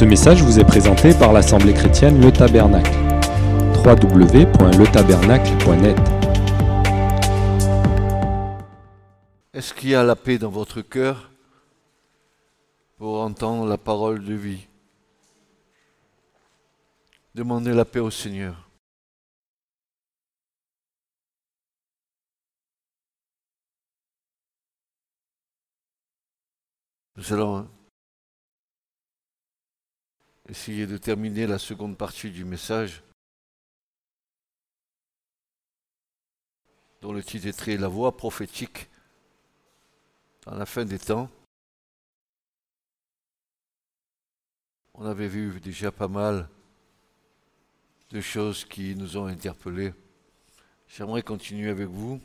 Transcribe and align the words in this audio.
Ce 0.00 0.04
message 0.06 0.42
vous 0.42 0.58
est 0.58 0.64
présenté 0.64 1.12
par 1.12 1.34
l'Assemblée 1.34 1.74
chrétienne 1.74 2.22
Le 2.22 2.32
Tabernacle. 2.32 2.90
www.letabernacle.net 3.84 5.98
Est-ce 9.52 9.74
qu'il 9.74 9.90
y 9.90 9.94
a 9.94 10.02
la 10.02 10.16
paix 10.16 10.38
dans 10.38 10.48
votre 10.48 10.80
cœur 10.80 11.30
pour 12.96 13.20
entendre 13.20 13.66
la 13.66 13.76
parole 13.76 14.24
de 14.24 14.32
vie? 14.32 14.66
Demandez 17.34 17.74
la 17.74 17.84
paix 17.84 18.00
au 18.00 18.10
Seigneur. 18.10 18.70
Essayer 30.50 30.88
de 30.88 30.96
terminer 30.96 31.46
la 31.46 31.60
seconde 31.60 31.96
partie 31.96 32.30
du 32.30 32.44
message, 32.44 33.04
dont 37.00 37.12
le 37.12 37.22
titre 37.22 37.46
est 37.46 37.56
très 37.56 37.76
La 37.76 37.86
voix 37.86 38.16
prophétique 38.16 38.88
à 40.46 40.56
la 40.56 40.66
fin 40.66 40.84
des 40.84 40.98
temps. 40.98 41.30
On 44.94 45.06
avait 45.06 45.28
vu 45.28 45.60
déjà 45.60 45.92
pas 45.92 46.08
mal 46.08 46.48
de 48.10 48.20
choses 48.20 48.64
qui 48.64 48.96
nous 48.96 49.16
ont 49.16 49.26
interpellés. 49.26 49.94
J'aimerais 50.88 51.22
continuer 51.22 51.70
avec 51.70 51.86
vous 51.86 52.20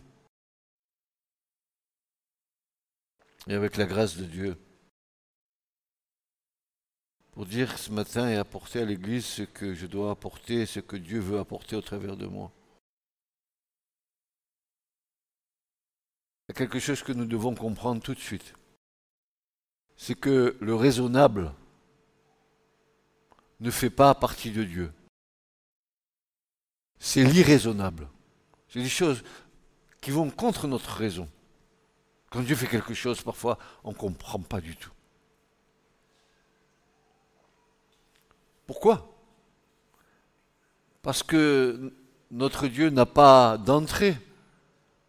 et 3.48 3.54
avec 3.54 3.78
la 3.78 3.86
grâce 3.86 4.18
de 4.18 4.26
Dieu 4.26 4.65
pour 7.36 7.46
dire 7.46 7.78
ce 7.78 7.92
matin 7.92 8.30
et 8.30 8.38
apporter 8.38 8.80
à 8.80 8.86
l'Église 8.86 9.26
ce 9.26 9.42
que 9.42 9.74
je 9.74 9.88
dois 9.88 10.12
apporter, 10.12 10.66
ce 10.66 10.80
que 10.80 10.96
Dieu 10.96 11.20
veut 11.20 11.38
apporter 11.38 11.76
au 11.76 11.82
travers 11.82 12.16
de 12.16 12.28
moi. 12.28 12.50
Il 16.48 16.52
y 16.52 16.56
a 16.56 16.56
quelque 16.56 16.80
chose 16.80 17.04
que 17.04 17.12
nous 17.12 17.26
devons 17.26 17.54
comprendre 17.54 18.02
tout 18.02 18.14
de 18.14 18.20
suite. 18.20 18.54
C'est 19.98 20.16
que 20.16 20.56
le 20.62 20.76
raisonnable 20.76 21.54
ne 23.60 23.70
fait 23.70 23.90
pas 23.90 24.16
partie 24.16 24.52
de 24.52 24.64
Dieu. 24.64 24.94
C'est 27.00 27.26
l'irraisonnable. 27.26 28.08
C'est 28.70 28.82
des 28.82 28.88
choses 28.88 29.26
qui 30.00 30.12
vont 30.12 30.30
contre 30.30 30.68
notre 30.68 30.92
raison. 30.92 31.30
Quand 32.30 32.42
Dieu 32.42 32.56
fait 32.56 32.68
quelque 32.68 32.94
chose, 32.94 33.22
parfois, 33.22 33.58
on 33.84 33.90
ne 33.90 33.96
comprend 33.96 34.40
pas 34.40 34.62
du 34.62 34.78
tout. 34.78 34.95
Pourquoi? 38.66 39.12
Parce 41.02 41.22
que 41.24 41.94
notre 42.32 42.68
Dieu 42.68 42.90
n'a 42.90 43.06
pas 43.06 43.58
d'entrée 43.58 44.18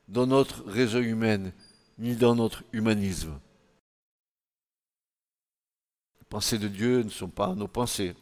dans 0.08 0.26
notre 0.26 0.62
raison 0.64 1.00
humaine, 1.00 1.52
ni 1.98 2.14
dans 2.16 2.34
notre 2.34 2.62
humanisme. 2.72 3.38
Les 6.18 6.26
pensées 6.28 6.58
de 6.58 6.68
Dieu 6.68 7.02
ne 7.02 7.08
sont 7.08 7.30
pas 7.30 7.54
nos 7.54 7.68
pensées. 7.68 8.14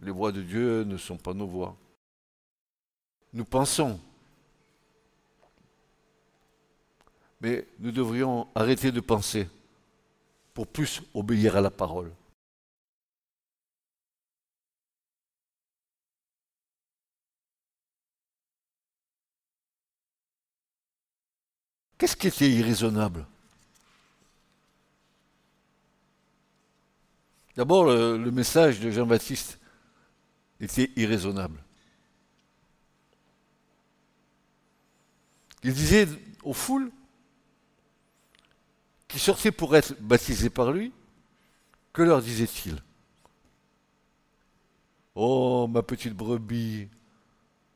Les 0.00 0.10
voix 0.10 0.32
de 0.32 0.40
Dieu 0.40 0.84
ne 0.84 0.96
sont 0.96 1.16
pas 1.16 1.34
nos 1.34 1.46
voix. 1.46 1.76
Nous 3.32 3.44
pensons. 3.44 4.00
Mais 7.40 7.66
nous 7.78 7.90
devrions 7.90 8.48
arrêter 8.54 8.92
de 8.92 9.00
penser 9.00 9.48
pour 10.54 10.66
plus 10.66 11.02
obéir 11.14 11.56
à 11.56 11.60
la 11.60 11.70
parole. 11.70 12.12
Qu'est-ce 22.00 22.16
qui 22.16 22.28
était 22.28 22.50
irraisonnable? 22.50 23.26
D'abord, 27.54 27.84
le, 27.84 28.30
message 28.30 28.80
de 28.80 28.90
Jean-Baptiste 28.90 29.58
était 30.60 30.90
irraisonnable. 30.96 31.62
Il 35.62 35.74
disait 35.74 36.08
aux 36.42 36.54
foules 36.54 36.90
qui 39.06 39.18
sortaient 39.18 39.52
pour 39.52 39.76
être 39.76 39.94
baptisées 40.00 40.48
par 40.48 40.72
lui, 40.72 40.94
que 41.92 42.00
leur 42.00 42.22
disait-il? 42.22 42.82
Oh, 45.14 45.68
ma 45.68 45.82
petite 45.82 46.14
brebis, 46.14 46.88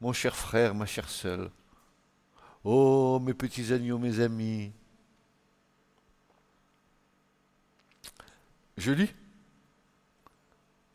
mon 0.00 0.14
cher 0.14 0.34
frère, 0.34 0.74
ma 0.74 0.86
chère 0.86 1.10
sœur, 1.10 1.50
Oh, 2.64 3.20
mes 3.22 3.34
petits 3.34 3.72
agneaux, 3.75 3.98
mes 3.98 4.20
amis. 4.20 4.72
Je 8.78 8.91
lis. 8.92 9.12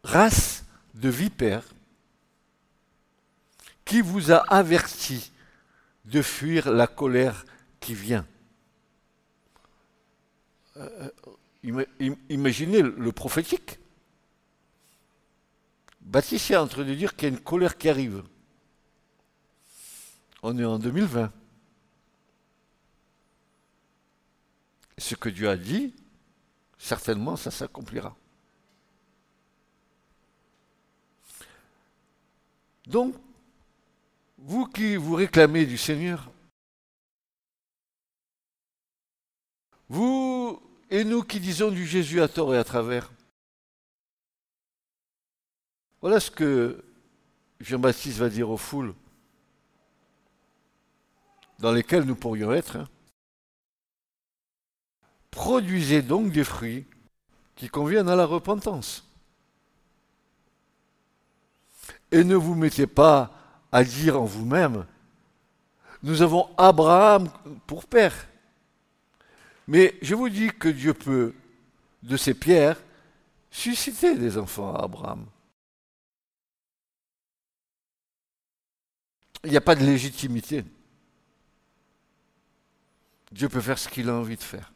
Race 0.04 0.66
de 0.96 1.10
vipères, 1.10 1.66
qui 3.86 4.02
vous 4.02 4.32
a 4.32 4.38
averti 4.52 5.32
de 6.06 6.22
fuir 6.22 6.72
la 6.72 6.88
colère 6.88 7.46
qui 7.80 7.94
vient 7.94 8.26
euh, 10.78 11.10
euh, 11.64 12.16
Imaginez 12.30 12.82
le 12.82 13.12
prophétique. 13.12 13.80
Baptiste 16.02 16.52
est 16.52 16.56
en 16.56 16.68
train 16.68 16.86
de 16.86 16.96
dire 16.96 17.16
qu'il 17.16 17.30
y 17.30 17.32
a 17.32 17.36
une 17.36 17.44
colère 17.44 17.78
qui 17.78 17.90
arrive. 17.90 18.24
On 20.42 20.58
est 20.58 20.66
en 20.66 20.80
2020. 20.80 21.32
Ce 25.00 25.16
que 25.16 25.30
Dieu 25.30 25.50
a 25.50 25.58
dit, 25.58 25.94
certainement 26.78 27.36
ça 27.36 27.52
s'accomplira. 27.52 28.16
Donc, 32.88 33.16
vous 34.38 34.66
qui 34.66 34.96
vous 34.96 35.16
réclamez 35.16 35.66
du 35.66 35.78
Seigneur, 35.78 36.32
vous 39.90 40.62
et 40.90 41.04
nous 41.04 41.24
qui 41.24 41.40
disons 41.40 41.70
du 41.70 41.86
Jésus 41.86 42.22
à 42.22 42.28
tort 42.28 42.56
et 42.56 42.58
à 42.58 42.64
travers, 42.64 43.12
voilà 46.02 46.20
ce 46.20 46.32
que 46.32 46.84
Jean-Baptiste 47.60 48.18
va 48.18 48.30
dire 48.30 48.50
aux 48.50 48.58
foules 48.58 48.96
dans 51.60 51.72
lesquelles 51.72 52.06
nous 52.06 52.16
pourrions 52.16 52.54
être. 52.54 52.78
Hein. 52.78 52.88
Produisez 55.32 56.02
donc 56.02 56.32
des 56.32 56.44
fruits 56.44 56.86
qui 57.56 57.70
conviennent 57.70 58.10
à 58.10 58.16
la 58.16 58.26
repentance. 58.26 59.06
Et 62.12 62.24
ne 62.24 62.36
vous 62.36 62.56
mettez 62.56 62.88
pas 62.88 63.32
à 63.72 63.84
dire 63.84 64.20
en 64.20 64.26
vous-même, 64.26 64.86
nous 66.02 66.22
avons 66.22 66.50
Abraham 66.58 67.30
pour 67.68 67.86
père. 67.86 68.28
Mais 69.68 69.96
je 70.02 70.16
vous 70.16 70.30
dis 70.30 70.50
que 70.50 70.70
Dieu 70.70 70.94
peut, 70.94 71.34
de 72.02 72.18
ces 72.18 72.34
pierres, 72.34 72.82
susciter 73.52 74.16
des 74.16 74.38
enfants 74.38 74.74
à 74.74 74.84
Abraham. 74.84 75.26
Il 79.44 79.52
n'y 79.52 79.58
a 79.58 79.62
pas 79.62 79.76
de 79.76 79.86
légitimité. 79.86 80.66
Dieu 83.32 83.48
peut 83.48 83.62
faire 83.62 83.78
ce 83.78 83.88
qu'il 83.88 84.10
a 84.10 84.16
envie 84.16 84.36
de 84.36 84.44
faire. 84.44 84.74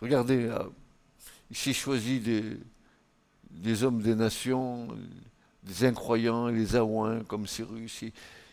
Regardez, 0.00 0.44
euh, 0.46 0.62
il 1.50 1.56
s'est 1.56 1.72
choisi 1.72 2.20
des, 2.20 3.82
hommes 3.82 4.00
des 4.00 4.14
nations, 4.14 4.88
des 5.62 5.84
incroyants, 5.84 6.48
les 6.48 6.76
Aouins 6.76 7.24
comme 7.24 7.46
Cyrus. 7.46 8.02
Il, 8.02 8.12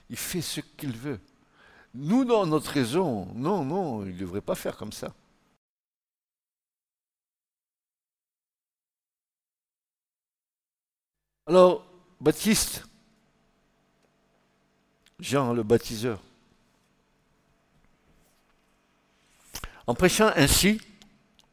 il 0.10 0.18
fait 0.18 0.42
ce 0.42 0.62
qu'il 0.62 0.96
veut. 0.98 1.20
Nous, 1.94 2.26
dans 2.26 2.46
notre 2.46 2.72
raison, 2.72 3.28
non, 3.36 3.64
non, 3.64 4.04
il 4.06 4.14
ne 4.14 4.20
devrait 4.20 4.42
pas 4.42 4.56
faire 4.56 4.76
comme 4.76 4.92
ça. 4.92 5.14
Alors, 11.48 11.86
Baptiste, 12.20 12.84
Jean 15.20 15.54
le 15.54 15.64
baptiseur, 15.64 16.20
en 19.86 19.94
prêchant 19.94 20.32
ainsi, 20.36 20.82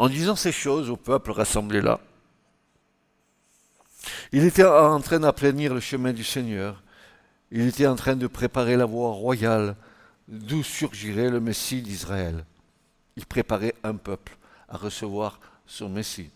en 0.03 0.09
disant 0.09 0.35
ces 0.35 0.51
choses 0.51 0.91
au 0.91 0.97
peuple 0.97 1.31
rassemblé 1.31 1.81
là. 1.81 2.01
Il 4.33 4.43
était 4.43 4.65
en 4.65 5.01
train 5.01 5.21
d'aplanir 5.21 5.73
le 5.73 5.79
chemin 5.79 6.13
du 6.13 6.25
Seigneur. 6.25 6.83
Il 7.53 7.61
était 7.69 7.87
en 7.87 7.95
train 7.95 8.17
de 8.17 8.27
préparer 8.27 8.77
la 8.77 8.85
voie 8.85 9.13
royale 9.13 9.77
d'où 10.27 10.65
surgirait 10.65 11.31
le 11.31 11.39
Messie 11.39 11.83
d'Israël. 11.83 12.45
Il 13.15 13.27
préparait 13.27 13.77
un 13.85 13.95
peuple 13.95 14.37
à 14.69 14.77
recevoir 14.77 15.39
son 15.67 15.89
Messie. 15.89 16.33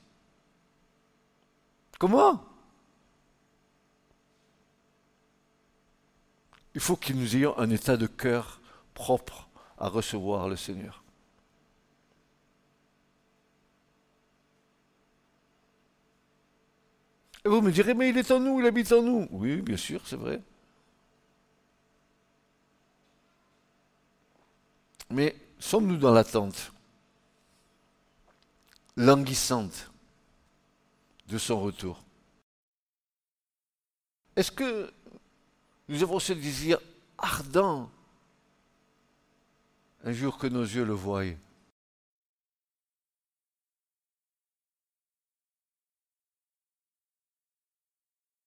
Comment? 1.98 2.44
Il 6.76 6.80
faut 6.80 6.94
que 6.94 7.12
nous 7.12 7.34
ayons 7.34 7.58
un 7.58 7.70
état 7.70 7.96
de 7.96 8.06
cœur 8.06 8.60
propre 8.94 9.48
à 9.76 9.88
recevoir 9.88 10.48
le 10.48 10.54
Seigneur. 10.54 11.02
Et 17.46 17.48
vous 17.48 17.60
me 17.60 17.70
direz, 17.70 17.94
mais 17.94 18.08
il 18.08 18.18
est 18.18 18.28
en 18.32 18.40
nous, 18.40 18.58
il 18.58 18.66
habite 18.66 18.90
en 18.90 19.02
nous. 19.02 19.28
Oui, 19.30 19.62
bien 19.62 19.76
sûr, 19.76 20.02
c'est 20.04 20.16
vrai. 20.16 20.42
Mais 25.10 25.36
sommes-nous 25.60 25.96
dans 25.96 26.12
l'attente 26.12 26.72
languissante 28.96 29.92
de 31.28 31.38
son 31.38 31.60
retour? 31.60 32.02
Est-ce 34.34 34.50
que 34.50 34.92
nous 35.88 36.02
avons 36.02 36.18
ce 36.18 36.32
désir 36.32 36.80
ardent 37.16 37.88
un 40.02 40.12
jour 40.12 40.36
que 40.36 40.48
nos 40.48 40.64
yeux 40.64 40.84
le 40.84 40.94
voient? 40.94 41.22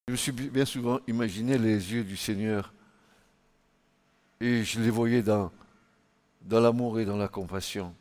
Je 0.10 0.14
me 0.14 0.18
suis 0.18 0.32
bien 0.32 0.66
souvent 0.66 1.00
imaginé 1.08 1.56
les 1.60 1.94
yeux 1.94 2.04
du 2.04 2.18
Seigneur 2.18 2.74
et 4.42 4.64
je 4.64 4.80
les 4.80 4.90
voyais 4.90 5.22
dans, 5.22 5.52
dans 6.42 6.60
l'amour 6.60 7.00
et 7.00 7.06
dans 7.06 7.16
la 7.16 7.28
compassion 7.28 7.94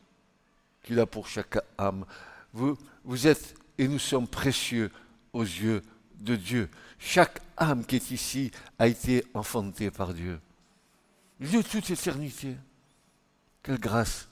qu'il 0.82 0.98
a 1.00 1.04
pour 1.04 1.28
chaque 1.28 1.58
âme. 1.76 2.06
Vous, 2.54 2.78
vous 3.04 3.26
êtes 3.26 3.54
et 3.76 3.86
nous 3.86 3.98
sommes 3.98 4.26
précieux 4.26 4.90
aux 5.34 5.42
yeux 5.42 5.82
de 6.14 6.34
Dieu. 6.34 6.70
Chaque 6.98 7.42
âme 7.58 7.84
qui 7.84 7.96
est 7.96 8.10
ici 8.10 8.52
a 8.78 8.86
été 8.86 9.22
enfantée 9.34 9.90
par 9.90 10.14
Dieu. 10.14 10.40
Dieu 11.38 11.62
toute 11.62 11.90
éternité. 11.90 12.56
Quelle 13.62 13.78
grâce. 13.78 14.30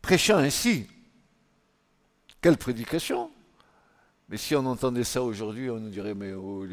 Prêchant 0.00 0.36
ainsi, 0.36 0.86
quelle 2.44 2.58
prédication 2.58 3.30
Mais 4.28 4.36
si 4.36 4.54
on 4.54 4.66
entendait 4.66 5.02
ça 5.02 5.22
aujourd'hui, 5.22 5.70
on 5.70 5.80
nous 5.80 5.88
dirait, 5.88 6.12
mais 6.12 6.34
oh, 6.34 6.66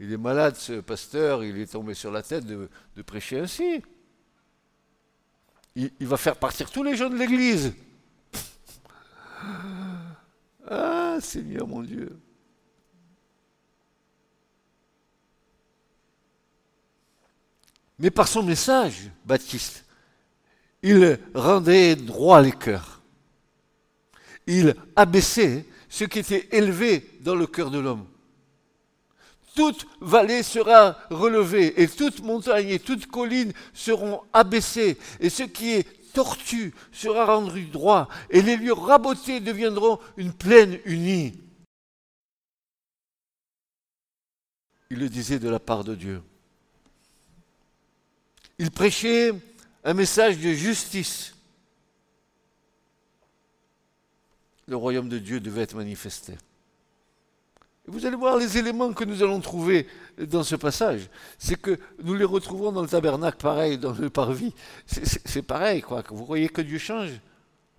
il, 0.00 0.12
est, 0.12 0.16
malade 0.16 0.56
ce 0.56 0.80
pasteur, 0.80 1.44
il 1.44 1.58
est 1.58 1.70
tombé 1.70 1.94
sur 1.94 2.10
la 2.10 2.24
tête 2.24 2.44
de, 2.44 2.68
prêcher 3.06 3.38
ainsi. 3.38 3.84
Il, 5.76 5.92
il 6.00 6.08
va 6.08 6.16
faire 6.16 6.34
partir 6.34 6.72
tous 6.72 6.82
les 6.82 6.96
gens 6.96 7.08
de 7.08 7.14
l'Église. 7.14 7.72
ah, 10.68 11.18
Seigneur 11.20 11.68
mon 11.68 11.84
Dieu. 11.84 12.18
Mais 18.00 18.10
par 18.10 18.26
son 18.26 18.42
message, 18.42 19.08
Baptiste, 19.24 19.84
il 20.82 21.20
rendait 21.32 21.94
droit 21.94 22.42
les 22.42 22.50
cœurs 22.50 22.91
il 24.46 24.74
abaissait 24.96 25.64
ce 25.88 26.04
qui 26.04 26.20
était 26.20 26.48
élevé 26.52 27.08
dans 27.20 27.34
le 27.34 27.46
cœur 27.46 27.70
de 27.70 27.78
l'homme. 27.78 28.06
Toute 29.54 29.86
vallée 30.00 30.42
sera 30.42 30.96
relevée 31.10 31.82
et 31.82 31.88
toute 31.88 32.22
montagne 32.22 32.70
et 32.70 32.78
toute 32.78 33.06
colline 33.06 33.52
seront 33.74 34.22
abaissées 34.32 34.96
et 35.20 35.28
ce 35.28 35.42
qui 35.42 35.72
est 35.72 35.86
tortu 36.12 36.74
sera 36.92 37.26
rendu 37.26 37.66
droit 37.66 38.08
et 38.30 38.40
les 38.40 38.56
lieux 38.56 38.72
rabotés 38.72 39.40
deviendront 39.40 39.98
une 40.16 40.32
plaine 40.32 40.78
unie. 40.86 41.34
Il 44.90 44.98
le 44.98 45.08
disait 45.08 45.38
de 45.38 45.48
la 45.48 45.58
part 45.58 45.84
de 45.84 45.94
Dieu. 45.94 46.22
Il 48.58 48.70
prêchait 48.70 49.32
un 49.84 49.94
message 49.94 50.38
de 50.38 50.52
justice 50.52 51.31
le 54.66 54.76
royaume 54.76 55.08
de 55.08 55.18
Dieu 55.18 55.40
devait 55.40 55.62
être 55.62 55.76
manifesté. 55.76 56.34
Et 57.86 57.90
vous 57.90 58.06
allez 58.06 58.16
voir 58.16 58.36
les 58.36 58.58
éléments 58.58 58.92
que 58.92 59.04
nous 59.04 59.22
allons 59.22 59.40
trouver 59.40 59.88
dans 60.16 60.44
ce 60.44 60.54
passage. 60.54 61.08
C'est 61.38 61.60
que 61.60 61.78
nous 62.02 62.14
les 62.14 62.24
retrouvons 62.24 62.70
dans 62.70 62.82
le 62.82 62.88
tabernacle, 62.88 63.38
pareil, 63.38 63.76
dans 63.76 63.92
le 63.92 64.08
parvis. 64.08 64.54
C'est 64.86 65.42
pareil, 65.42 65.82
quoi. 65.82 66.04
Vous 66.10 66.24
voyez 66.24 66.48
que 66.48 66.62
Dieu 66.62 66.78
change 66.78 67.10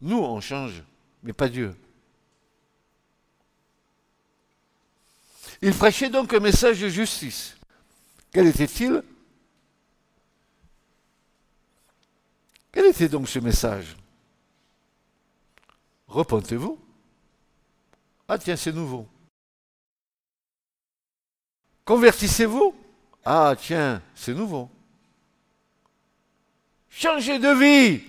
Nous, 0.02 0.18
on 0.18 0.42
change, 0.42 0.84
mais 1.24 1.32
pas 1.32 1.48
Dieu. 1.48 1.74
Il 5.62 5.74
prêchait 5.74 6.10
donc 6.10 6.34
un 6.34 6.42
message 6.42 6.82
de 6.82 6.90
justice. 6.90 7.56
Quel 8.34 8.48
était-il? 8.48 9.02
Quel 12.74 12.88
était 12.88 13.08
donc 13.08 13.30
ce 13.30 13.40
message? 13.40 13.96
Repentez-vous. 16.14 16.78
Ah 18.28 18.38
tiens, 18.38 18.56
c'est 18.56 18.72
nouveau. 18.72 19.08
Convertissez-vous. 21.84 22.76
Ah 23.26 23.56
tiens, 23.58 24.00
c'est 24.14 24.36
nouveau. 24.36 24.70
Changez 26.88 27.40
de 27.40 27.50
vie 27.50 28.04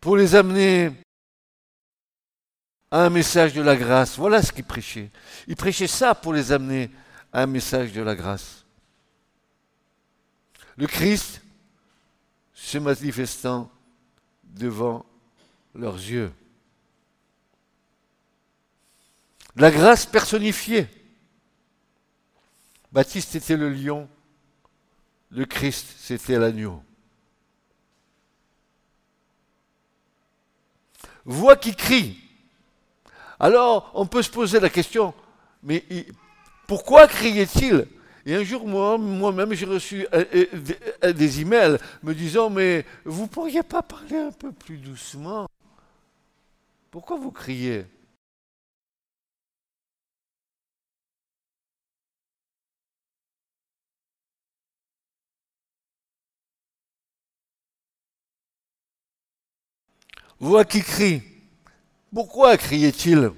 pour 0.00 0.16
les 0.16 0.34
amener 0.34 0.90
à 2.90 3.04
un 3.04 3.10
message 3.10 3.52
de 3.52 3.62
la 3.62 3.76
grâce. 3.76 4.16
Voilà 4.16 4.42
ce 4.42 4.50
qu'il 4.50 4.64
prêchait. 4.64 5.12
Il 5.46 5.54
prêchait 5.54 5.86
ça 5.86 6.16
pour 6.16 6.32
les 6.32 6.50
amener 6.50 6.90
à 7.32 7.42
un 7.42 7.46
message 7.46 7.92
de 7.92 8.02
la 8.02 8.16
grâce. 8.16 8.64
Le 10.76 10.88
Christ 10.88 11.40
se 12.52 12.78
manifestant 12.78 13.70
devant 14.56 15.04
leurs 15.74 15.96
yeux. 15.96 16.32
La 19.56 19.70
grâce 19.70 20.06
personnifiée. 20.06 20.88
Baptiste 22.92 23.34
était 23.34 23.56
le 23.56 23.70
lion, 23.70 24.08
le 25.30 25.44
Christ 25.44 25.86
c'était 25.98 26.38
l'agneau. 26.38 26.82
Voix 31.24 31.56
qui 31.56 31.74
crie. 31.74 32.18
Alors 33.38 33.90
on 33.94 34.06
peut 34.06 34.22
se 34.22 34.30
poser 34.30 34.60
la 34.60 34.70
question, 34.70 35.12
mais 35.62 35.84
pourquoi 36.66 37.06
criait-il 37.06 37.86
et 38.26 38.34
un 38.34 38.42
jour, 38.42 38.66
moi, 38.66 38.98
moi-même, 38.98 39.54
j'ai 39.54 39.66
reçu 39.66 40.04
euh, 40.12 40.24
euh, 41.04 41.12
des 41.12 41.40
emails 41.40 41.78
me 42.02 42.12
disant, 42.12 42.50
mais 42.50 42.84
vous 43.04 43.28
pourriez 43.28 43.62
pas 43.62 43.82
parler 43.82 44.16
un 44.16 44.32
peu 44.32 44.50
plus 44.50 44.78
doucement? 44.78 45.46
Pourquoi 46.90 47.18
vous 47.18 47.30
criez? 47.30 47.86
Voix 60.40 60.64
qui 60.64 60.82
crie? 60.82 61.22
Pourquoi 62.12 62.56
criait-il? 62.56 63.30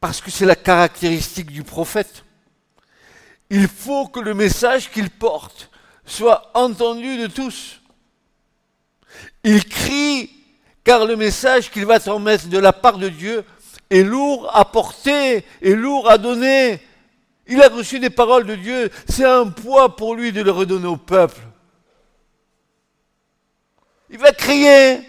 Parce 0.00 0.20
que 0.20 0.32
c'est 0.32 0.46
la 0.46 0.56
caractéristique 0.56 1.52
du 1.52 1.62
prophète. 1.62 2.25
Il 3.50 3.68
faut 3.68 4.08
que 4.08 4.20
le 4.20 4.34
message 4.34 4.90
qu'il 4.90 5.10
porte 5.10 5.70
soit 6.04 6.50
entendu 6.54 7.18
de 7.18 7.26
tous. 7.26 7.80
Il 9.44 9.64
crie 9.64 10.30
car 10.84 11.04
le 11.04 11.16
message 11.16 11.70
qu'il 11.70 11.84
va 11.84 11.98
transmettre 11.98 12.48
de 12.48 12.58
la 12.58 12.72
part 12.72 12.98
de 12.98 13.08
Dieu 13.08 13.44
est 13.90 14.02
lourd 14.02 14.50
à 14.54 14.64
porter, 14.64 15.44
est 15.62 15.74
lourd 15.74 16.08
à 16.10 16.18
donner. 16.18 16.80
Il 17.46 17.62
a 17.62 17.68
reçu 17.68 18.00
des 18.00 18.10
paroles 18.10 18.46
de 18.46 18.56
Dieu, 18.56 18.90
c'est 19.08 19.24
un 19.24 19.48
poids 19.48 19.94
pour 19.94 20.14
lui 20.14 20.32
de 20.32 20.42
le 20.42 20.50
redonner 20.50 20.86
au 20.86 20.96
peuple. 20.96 21.40
Il 24.10 24.18
va 24.18 24.32
crier. 24.32 25.00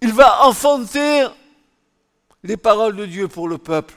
Il 0.00 0.12
va 0.12 0.44
enfanter 0.44 1.26
les 2.44 2.56
paroles 2.56 2.96
de 2.96 3.06
Dieu 3.06 3.28
pour 3.28 3.48
le 3.48 3.58
peuple. 3.58 3.94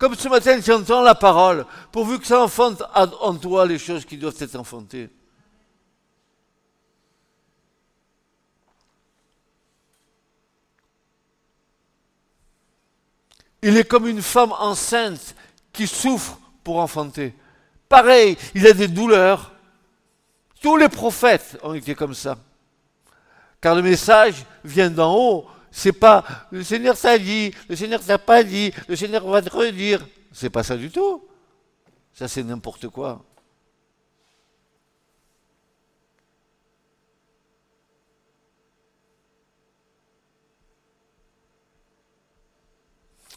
Comme 0.00 0.14
ce 0.14 0.28
matin, 0.28 0.58
entends 0.74 1.02
la 1.02 1.14
parole, 1.14 1.66
pourvu 1.92 2.18
que 2.18 2.26
ça 2.26 2.40
enfante 2.40 2.82
en 2.94 3.34
toi 3.34 3.66
les 3.66 3.78
choses 3.78 4.06
qui 4.06 4.16
doivent 4.16 4.34
être 4.40 4.56
enfantées. 4.56 5.10
Il 13.60 13.76
est 13.76 13.84
comme 13.84 14.08
une 14.08 14.22
femme 14.22 14.52
enceinte 14.52 15.34
qui 15.70 15.86
souffre 15.86 16.38
pour 16.64 16.78
enfanter. 16.78 17.34
pareil, 17.86 18.38
il 18.54 18.66
a 18.66 18.72
des 18.72 18.88
douleurs. 18.88 19.52
Tous 20.62 20.78
les 20.78 20.88
prophètes 20.88 21.58
ont 21.62 21.74
été 21.74 21.94
comme 21.94 22.14
ça. 22.14 22.38
Car 23.60 23.74
le 23.74 23.82
message 23.82 24.46
vient 24.64 24.88
d'en 24.88 25.14
haut. 25.14 25.46
C'est 25.70 25.92
pas 25.92 26.24
le 26.50 26.62
Seigneur 26.64 26.98
t'a 26.98 27.18
dit, 27.18 27.52
le 27.68 27.76
Seigneur 27.76 28.04
t'a 28.04 28.18
pas 28.18 28.42
dit, 28.42 28.72
le 28.88 28.96
Seigneur 28.96 29.26
va 29.26 29.40
te 29.40 29.50
redire. 29.50 30.06
C'est 30.32 30.50
pas 30.50 30.62
ça 30.62 30.76
du 30.76 30.90
tout. 30.90 31.24
Ça, 32.12 32.28
c'est 32.28 32.42
n'importe 32.42 32.88
quoi. 32.88 33.24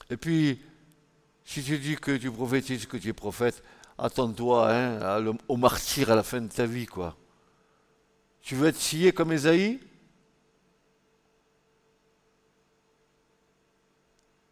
Et 0.09 0.17
puis, 0.17 0.61
si 1.45 1.63
tu 1.63 1.79
dis 1.79 1.95
que 1.95 2.17
tu 2.17 2.31
prophétises, 2.31 2.85
que 2.85 2.97
tu 2.97 3.09
es 3.09 3.13
prophète, 3.13 3.63
attends-toi 3.97 4.71
hein, 4.71 5.35
au 5.47 5.57
martyr 5.57 6.11
à 6.11 6.15
la 6.15 6.23
fin 6.23 6.41
de 6.41 6.47
ta 6.47 6.65
vie, 6.65 6.85
quoi. 6.85 7.15
Tu 8.41 8.55
veux 8.55 8.67
être 8.67 8.79
scié 8.79 9.11
comme 9.11 9.31
Esaïe? 9.31 9.79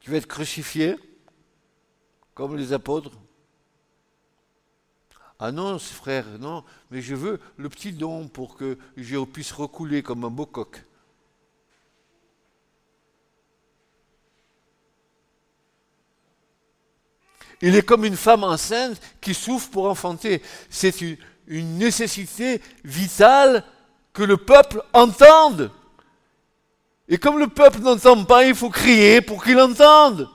Tu 0.01 0.10
veux 0.10 0.17
être 0.17 0.27
crucifié 0.27 0.98
comme 2.34 2.58
les 2.58 2.74
apôtres 2.74 3.12
Ah 5.39 5.51
non, 5.51 5.77
frère, 5.79 6.25
non, 6.39 6.63
mais 6.89 7.01
je 7.01 7.15
veux 7.15 7.39
le 7.58 7.70
petit 7.70 7.93
don 7.93 8.27
pour 8.27 8.58
que 8.58 8.77
je 8.98 9.24
puisse 9.24 9.51
recouler 9.51 10.03
comme 10.03 10.25
un 10.25 10.29
beau 10.29 10.48
coq. 10.48 10.84
Il 17.62 17.75
est 17.75 17.84
comme 17.84 18.05
une 18.05 18.17
femme 18.17 18.43
enceinte 18.43 19.00
qui 19.22 19.36
souffre 19.36 19.70
pour 19.70 19.86
enfanter. 19.86 20.41
C'est 20.70 21.00
une, 21.01 21.17
nécessité 21.48 22.62
vitale 22.84 23.63
que 24.13 24.24
le 24.24 24.38
peuple 24.38 24.81
entende. 24.93 25.70
Et 27.12 27.18
comme 27.18 27.38
le 27.38 27.48
peuple 27.48 27.80
n'entend 27.80 28.24
pas, 28.24 28.46
il 28.46 28.56
faut 28.56 28.70
crier 28.70 29.20
pour 29.20 29.44
qu'il 29.44 29.60
entende. 29.60 30.30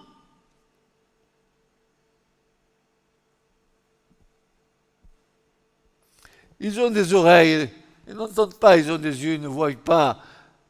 Ils 6.61 6.79
ont 6.79 6.91
des 6.91 7.15
oreilles, 7.15 7.71
ils 8.07 8.13
n'entendent 8.13 8.59
pas, 8.59 8.77
ils 8.77 8.93
ont 8.93 8.99
des 8.99 9.25
yeux, 9.25 9.35
ils 9.35 9.41
ne 9.41 9.49
voient 9.49 9.73
pas. 9.73 10.23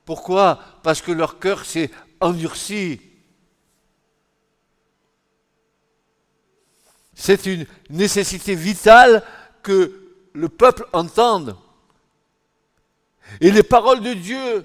Pourquoi? 0.04 0.60
Parce 0.84 1.02
que 1.02 1.10
leur 1.10 1.40
cœur 1.40 1.64
s'est 1.64 1.90
endurci. 2.20 3.00
C'est 7.14 7.46
une 7.46 7.66
nécessité 7.90 8.54
vitale 8.54 9.25
que 9.60 10.14
le 10.34 10.48
peuple 10.48 10.86
entende. 10.92 11.56
Et 13.40 13.50
les 13.50 13.64
paroles 13.64 14.02
de 14.02 14.14
Dieu 14.14 14.64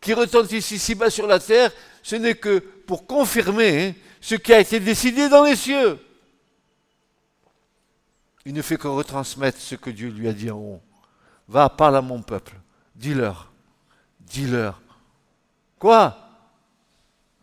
qui 0.00 0.14
retentissent 0.14 0.70
ici-bas 0.70 1.10
sur 1.10 1.26
la 1.26 1.38
terre, 1.38 1.72
ce 2.02 2.16
n'est 2.16 2.34
que 2.34 2.58
pour 2.58 3.06
confirmer 3.06 3.88
hein, 3.88 3.94
ce 4.20 4.34
qui 4.34 4.52
a 4.52 4.60
été 4.60 4.80
décidé 4.80 5.28
dans 5.28 5.44
les 5.44 5.56
cieux. 5.56 5.98
Il 8.46 8.54
ne 8.54 8.62
fait 8.62 8.78
que 8.78 8.88
retransmettre 8.88 9.58
ce 9.58 9.74
que 9.74 9.90
Dieu 9.90 10.08
lui 10.08 10.28
a 10.28 10.32
dit 10.32 10.50
en 10.50 10.56
haut. 10.56 10.82
Va, 11.48 11.68
parle 11.68 11.96
à 11.96 12.02
mon 12.02 12.22
peuple. 12.22 12.54
Dis-leur. 12.94 13.52
Dis-leur. 14.20 14.80
Quoi? 15.78 16.16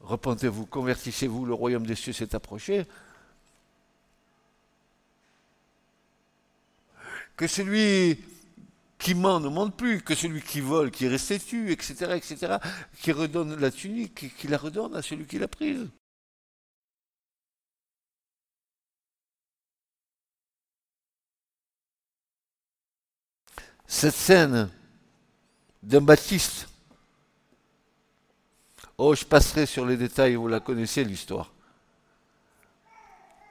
Repentez-vous, 0.01 0.65
convertissez-vous, 0.65 1.45
le 1.45 1.53
royaume 1.53 1.85
des 1.85 1.95
cieux 1.95 2.13
s'est 2.13 2.33
approché. 2.33 2.85
que 7.37 7.45
celui 7.45 8.19
qui 8.97 9.13
ment 9.13 9.39
ne 9.39 9.49
mente 9.49 9.75
plus, 9.75 10.01
que 10.01 10.15
celui 10.15 10.41
qui 10.41 10.61
vole, 10.61 10.91
qui 10.91 11.07
restitue, 11.07 11.71
etc., 11.71 12.13
etc., 12.15 12.57
qui 12.99 13.11
redonne 13.11 13.55
la 13.55 13.71
tunique, 13.71 14.35
qui 14.35 14.47
la 14.47 14.57
redonne 14.57 14.95
à 14.95 15.01
celui 15.01 15.25
qui 15.25 15.39
l'a 15.39 15.47
prise. 15.47 15.87
Cette 23.85 24.15
scène 24.15 24.69
d'un 25.81 26.01
Baptiste, 26.01 26.67
oh, 28.97 29.15
je 29.15 29.23
passerai 29.23 29.65
sur 29.65 29.85
les 29.85 29.95
détails, 29.95 30.35
vous 30.35 30.49
la 30.49 30.59
connaissez 30.59 31.05
l'histoire. 31.05 31.53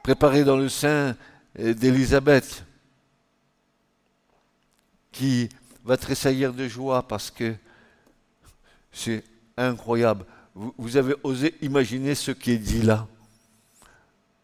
Préparée 0.03 0.45
dans 0.45 0.59
le 0.59 0.69
sein 0.69 1.17
d'Élisabeth, 1.59 2.65
qui 5.17 5.49
va 5.85 5.97
tressaillir 5.97 6.53
de 6.53 6.69
joie 6.69 7.03
parce 7.03 7.31
que 7.31 7.55
c'est 8.93 9.25
incroyable. 9.57 10.25
Vous, 10.55 10.97
avez 10.97 11.15
osé 11.23 11.55
imaginer 11.63 12.15
ce 12.15 12.31
qui 12.31 12.53
est 12.53 12.59
dit 12.59 12.83
là. 12.83 13.07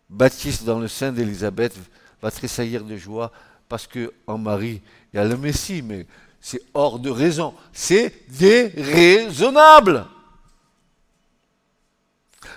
Baptiste 0.08 0.64
dans 0.64 0.78
le 0.78 0.88
sein 0.88 1.12
d'Élisabeth 1.12 1.74
va 2.20 2.30
tressaillir 2.30 2.84
de 2.84 2.96
joie 2.96 3.32
parce 3.68 3.86
que 3.86 4.12
en 4.26 4.38
Marie, 4.38 4.82
il 5.12 5.16
y 5.16 5.18
a 5.18 5.24
le 5.24 5.36
Messie, 5.36 5.82
mais 5.82 6.06
c'est 6.40 6.62
hors 6.74 6.98
de 6.98 7.10
raison. 7.10 7.54
C'est 7.72 8.28
déraisonnable. 8.30 10.06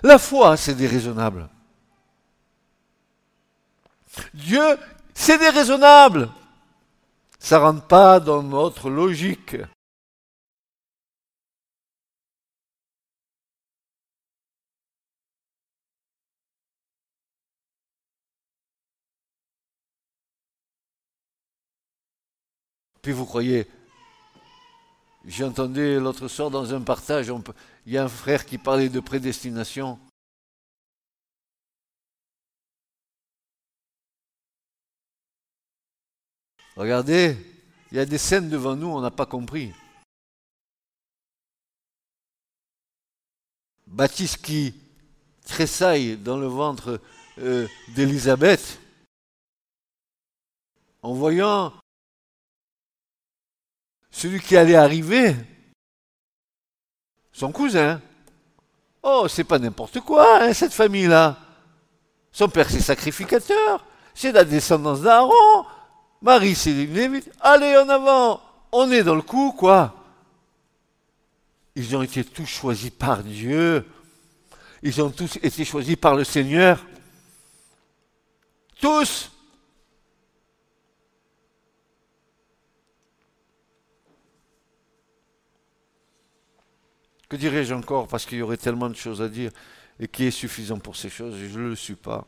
La 0.03 0.17
foi, 0.17 0.57
c'est 0.57 0.75
déraisonnable. 0.75 1.49
Dieu, 4.33 4.77
c'est 5.13 5.37
déraisonnable. 5.37 6.29
Ça 7.45 7.59
rentre 7.59 7.85
pas 7.85 8.19
dans 8.19 8.41
notre 8.41 8.89
logique. 8.89 9.55
Puis 23.03 23.11
vous 23.11 23.25
croyez, 23.25 23.67
j'ai 25.27 25.43
entendu 25.43 25.99
l'autre 25.99 26.27
soir 26.27 26.49
dans 26.49 26.73
un 26.73 26.81
partage, 26.81 27.31
il 27.85 27.93
y 27.93 27.99
a 27.99 28.05
un 28.05 28.07
frère 28.07 28.47
qui 28.47 28.57
parlait 28.57 28.89
de 28.89 28.99
prédestination. 28.99 29.99
Regardez, 36.75 37.37
il 37.91 37.97
y 37.97 37.99
a 38.01 38.05
des 38.05 38.17
scènes 38.17 38.49
devant 38.49 38.75
nous, 38.75 38.87
on 38.87 39.01
n'a 39.01 39.11
pas 39.11 39.25
compris. 39.25 39.73
Baptiste 43.87 44.41
qui 44.41 44.73
tressaille 45.45 46.17
dans 46.17 46.37
le 46.37 46.47
ventre 46.47 46.99
euh, 47.37 47.67
d'Élisabeth 47.95 48.79
en 51.01 51.13
voyant 51.13 51.71
celui 54.11 54.41
qui 54.41 54.57
allait 54.57 54.75
arriver, 54.75 55.35
son 57.31 57.51
cousin. 57.51 58.01
Oh, 59.03 59.27
c'est 59.29 59.43
pas 59.43 59.59
n'importe 59.59 59.99
quoi, 59.99 60.41
hein, 60.41 60.53
cette 60.53 60.73
famille-là. 60.73 61.37
Son 62.31 62.49
père, 62.49 62.69
c'est 62.69 62.81
sacrificateur. 62.81 63.85
C'est 64.13 64.31
la 64.31 64.43
descendance 64.43 65.01
d'Aaron. 65.01 65.65
Marie 66.25 66.55
vite, 66.55 67.31
allez 67.39 67.77
en 67.77 67.87
avant, 67.87 68.41
on 68.71 68.91
est 68.91 69.03
dans 69.03 69.13
le 69.13 69.21
coup, 69.21 69.51
quoi. 69.51 69.93
Ils 71.75 71.95
ont 71.95 72.01
été 72.01 72.23
tous 72.23 72.47
choisis 72.47 72.89
par 72.89 73.23
Dieu. 73.23 73.85
Ils 74.81 75.03
ont 75.03 75.11
tous 75.11 75.35
été 75.43 75.63
choisis 75.63 75.95
par 75.95 76.15
le 76.15 76.23
Seigneur. 76.23 76.83
Tous. 78.81 79.31
Que 87.29 87.35
dirais-je 87.35 87.75
encore 87.75 88.07
Parce 88.07 88.25
qu'il 88.25 88.39
y 88.39 88.41
aurait 88.41 88.57
tellement 88.57 88.89
de 88.89 88.95
choses 88.95 89.21
à 89.21 89.29
dire. 89.29 89.51
Et 89.99 90.07
qui 90.07 90.23
est 90.23 90.31
suffisant 90.31 90.79
pour 90.79 90.95
ces 90.95 91.11
choses 91.11 91.35
Je 91.37 91.59
ne 91.59 91.67
le 91.67 91.75
suis 91.75 91.93
pas. 91.93 92.25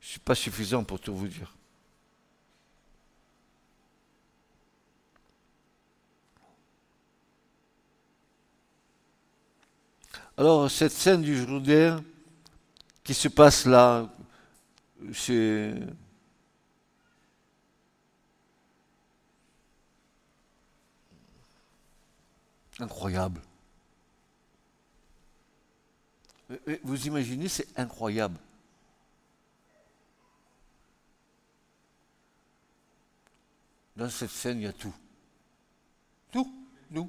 Je 0.00 0.06
ne 0.06 0.10
suis 0.12 0.20
pas 0.20 0.34
suffisant 0.34 0.84
pour 0.84 1.00
tout 1.00 1.14
vous 1.14 1.28
dire. 1.28 1.54
Alors, 10.42 10.68
cette 10.68 10.90
scène 10.90 11.22
du 11.22 11.36
Jourdain 11.36 12.02
qui 13.04 13.14
se 13.14 13.28
passe 13.28 13.64
là, 13.64 14.12
c'est. 15.14 15.72
Incroyable. 22.80 23.40
Vous 26.82 27.06
imaginez, 27.06 27.46
c'est 27.46 27.68
incroyable. 27.78 28.36
Dans 33.94 34.10
cette 34.10 34.30
scène, 34.30 34.58
il 34.58 34.64
y 34.64 34.66
a 34.66 34.72
tout. 34.72 34.94
Tout, 36.32 36.52
tout, 36.92 37.08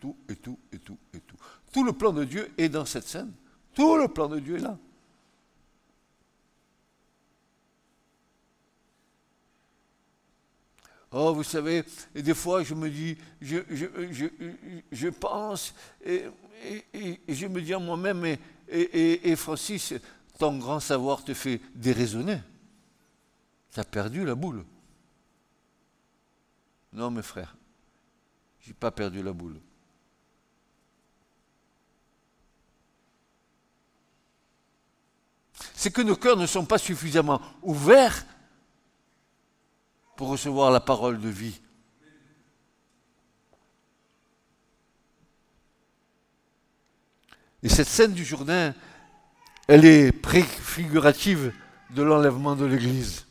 tout, 0.00 0.16
et 0.28 0.36
tout, 0.36 0.58
et 0.72 0.78
tout, 0.78 0.98
et 1.14 1.20
tout. 1.20 1.36
Tout 1.72 1.84
le 1.84 1.92
plan 1.92 2.12
de 2.12 2.24
Dieu 2.24 2.50
est 2.58 2.68
dans 2.68 2.84
cette 2.84 3.06
scène. 3.06 3.32
Tout 3.74 3.96
le 3.96 4.08
plan 4.08 4.28
de 4.28 4.40
Dieu 4.40 4.56
est 4.56 4.60
là. 4.60 4.76
Oh, 11.12 11.34
vous 11.34 11.42
savez, 11.42 11.84
des 12.14 12.34
fois 12.34 12.62
je 12.62 12.72
me 12.74 12.88
dis, 12.88 13.18
je, 13.40 13.58
je, 13.68 13.86
je, 14.12 14.26
je 14.92 15.08
pense, 15.08 15.74
et, 16.04 16.24
je 17.28 17.46
me 17.48 17.60
dis 17.60 17.74
à 17.74 17.80
moi-même, 17.80 18.24
et, 18.24 19.30
et, 19.30 19.34
Francis, 19.34 19.94
ton 20.38 20.56
grand 20.58 20.78
savoir 20.78 21.24
te 21.24 21.34
fait 21.34 21.60
déraisonner. 21.74 22.38
Tu 23.72 23.80
as 23.80 23.84
perdu 23.84 24.24
la 24.24 24.36
boule. 24.36 24.64
Non, 26.92 27.10
mes 27.10 27.22
frères, 27.22 27.56
j'ai 28.60 28.72
pas 28.72 28.92
perdu 28.92 29.20
la 29.20 29.32
boule. 29.32 29.60
C'est 35.74 35.92
que 35.92 36.02
nos 36.02 36.16
cœurs 36.16 36.36
ne 36.36 36.46
sont 36.46 36.64
pas 36.64 36.78
suffisamment 36.78 37.40
ouverts 37.62 38.24
pour 40.16 40.28
recevoir 40.28 40.70
la 40.70 40.80
parole 40.80 41.20
de 41.20 41.28
vie. 41.28 41.60
Et 47.62 47.68
cette 47.68 47.88
scène 47.88 48.12
du 48.12 48.24
Jourdain, 48.24 48.74
elle 49.68 49.84
est 49.84 50.12
préfigurative 50.12 51.52
de 51.90 52.02
l'enlèvement 52.02 52.56
de 52.56 52.64
l'Église. 52.64 53.26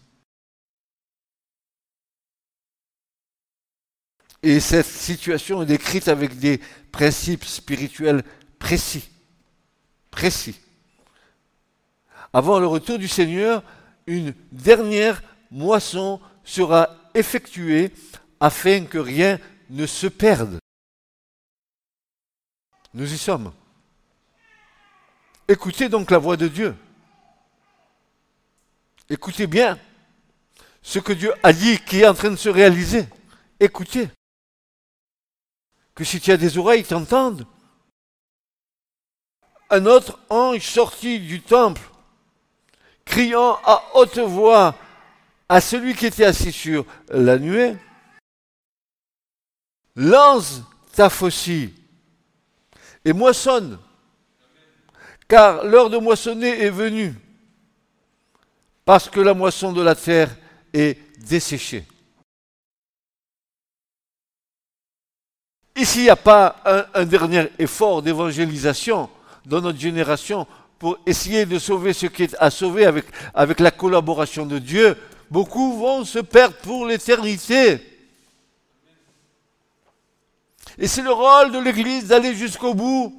Et 4.41 4.59
cette 4.59 4.85
situation 4.85 5.61
est 5.61 5.65
décrite 5.65 6.07
avec 6.07 6.39
des 6.39 6.59
principes 6.91 7.43
spirituels 7.43 8.23
précis. 8.57 9.09
Précis. 10.11 10.59
Avant 12.33 12.59
le 12.59 12.67
retour 12.67 12.99
du 12.99 13.07
Seigneur, 13.07 13.63
une 14.05 14.33
dernière 14.51 15.21
moisson 15.51 16.19
sera 16.43 16.89
effectué 17.13 17.91
afin 18.39 18.85
que 18.85 18.97
rien 18.97 19.39
ne 19.69 19.85
se 19.85 20.07
perde. 20.07 20.59
Nous 22.93 23.11
y 23.13 23.17
sommes. 23.17 23.53
Écoutez 25.47 25.89
donc 25.89 26.11
la 26.11 26.17
voix 26.17 26.37
de 26.37 26.47
Dieu. 26.47 26.75
Écoutez 29.09 29.47
bien 29.47 29.79
ce 30.81 30.99
que 30.99 31.13
Dieu 31.13 31.33
a 31.41 31.51
dit 31.53 31.79
qui 31.79 32.01
est 32.01 32.07
en 32.07 32.13
train 32.13 32.31
de 32.31 32.35
se 32.35 32.49
réaliser. 32.49 33.07
Écoutez. 33.59 34.09
Que 35.95 36.03
si 36.03 36.21
tu 36.21 36.31
as 36.31 36.37
des 36.37 36.57
oreilles, 36.57 36.83
t'entendent. 36.83 37.47
Un 39.71 39.85
autre 39.85 40.19
ange 40.29 40.67
sortit 40.67 41.19
du 41.19 41.41
temple, 41.41 41.81
criant 43.09 43.59
à 43.65 43.83
haute 43.95 44.19
voix, 44.19 44.75
à 45.49 45.59
celui 45.59 45.95
qui 45.95 46.05
était 46.05 46.25
assis 46.25 46.51
sur 46.51 46.85
la 47.09 47.39
nuée, 47.39 47.75
lance 49.95 50.61
ta 50.93 51.09
faucille 51.09 51.73
et 53.03 53.11
moissonne, 53.11 53.79
car 55.27 55.65
l'heure 55.65 55.89
de 55.89 55.97
moissonner 55.97 56.61
est 56.61 56.69
venue, 56.69 57.15
parce 58.85 59.09
que 59.09 59.19
la 59.19 59.33
moisson 59.33 59.71
de 59.71 59.81
la 59.81 59.95
terre 59.95 60.29
est 60.71 60.99
desséchée. 61.17 61.85
Ici, 65.75 66.01
il 66.01 66.03
n'y 66.03 66.09
a 66.09 66.15
pas 66.15 66.57
un, 66.63 66.85
un 66.93 67.05
dernier 67.05 67.49
effort 67.57 68.03
d'évangélisation 68.03 69.09
dans 69.45 69.61
notre 69.61 69.79
génération 69.79 70.45
pour 70.79 70.97
essayer 71.05 71.45
de 71.45 71.59
sauver 71.59 71.93
ce 71.93 72.05
qui 72.07 72.23
est 72.23 72.35
à 72.39 72.49
sauver 72.49 72.85
avec, 72.85 73.05
avec 73.33 73.59
la 73.59 73.69
collaboration 73.69 74.45
de 74.45 74.57
Dieu, 74.59 74.95
beaucoup 75.29 75.77
vont 75.77 76.05
se 76.05 76.19
perdre 76.19 76.55
pour 76.57 76.85
l'éternité. 76.85 77.79
Et 80.77 80.87
c'est 80.87 81.01
le 81.01 81.11
rôle 81.11 81.51
de 81.51 81.59
l'Église 81.59 82.07
d'aller 82.07 82.33
jusqu'au 82.33 82.73
bout. 82.73 83.13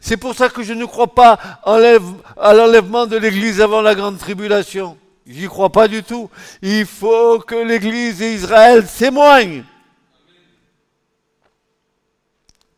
C'est 0.00 0.16
pour 0.16 0.34
ça 0.34 0.48
que 0.48 0.62
je 0.62 0.72
ne 0.72 0.86
crois 0.86 1.14
pas 1.14 1.38
à 1.62 2.54
l'enlèvement 2.54 3.06
de 3.06 3.16
l'Église 3.16 3.60
avant 3.60 3.82
la 3.82 3.94
grande 3.94 4.18
tribulation. 4.18 4.96
J'y 5.26 5.46
crois 5.46 5.70
pas 5.70 5.88
du 5.88 6.02
tout. 6.02 6.30
Il 6.62 6.86
faut 6.86 7.38
que 7.40 7.54
l'Église 7.54 8.22
et 8.22 8.32
Israël 8.32 8.86
témoignent. 8.86 9.64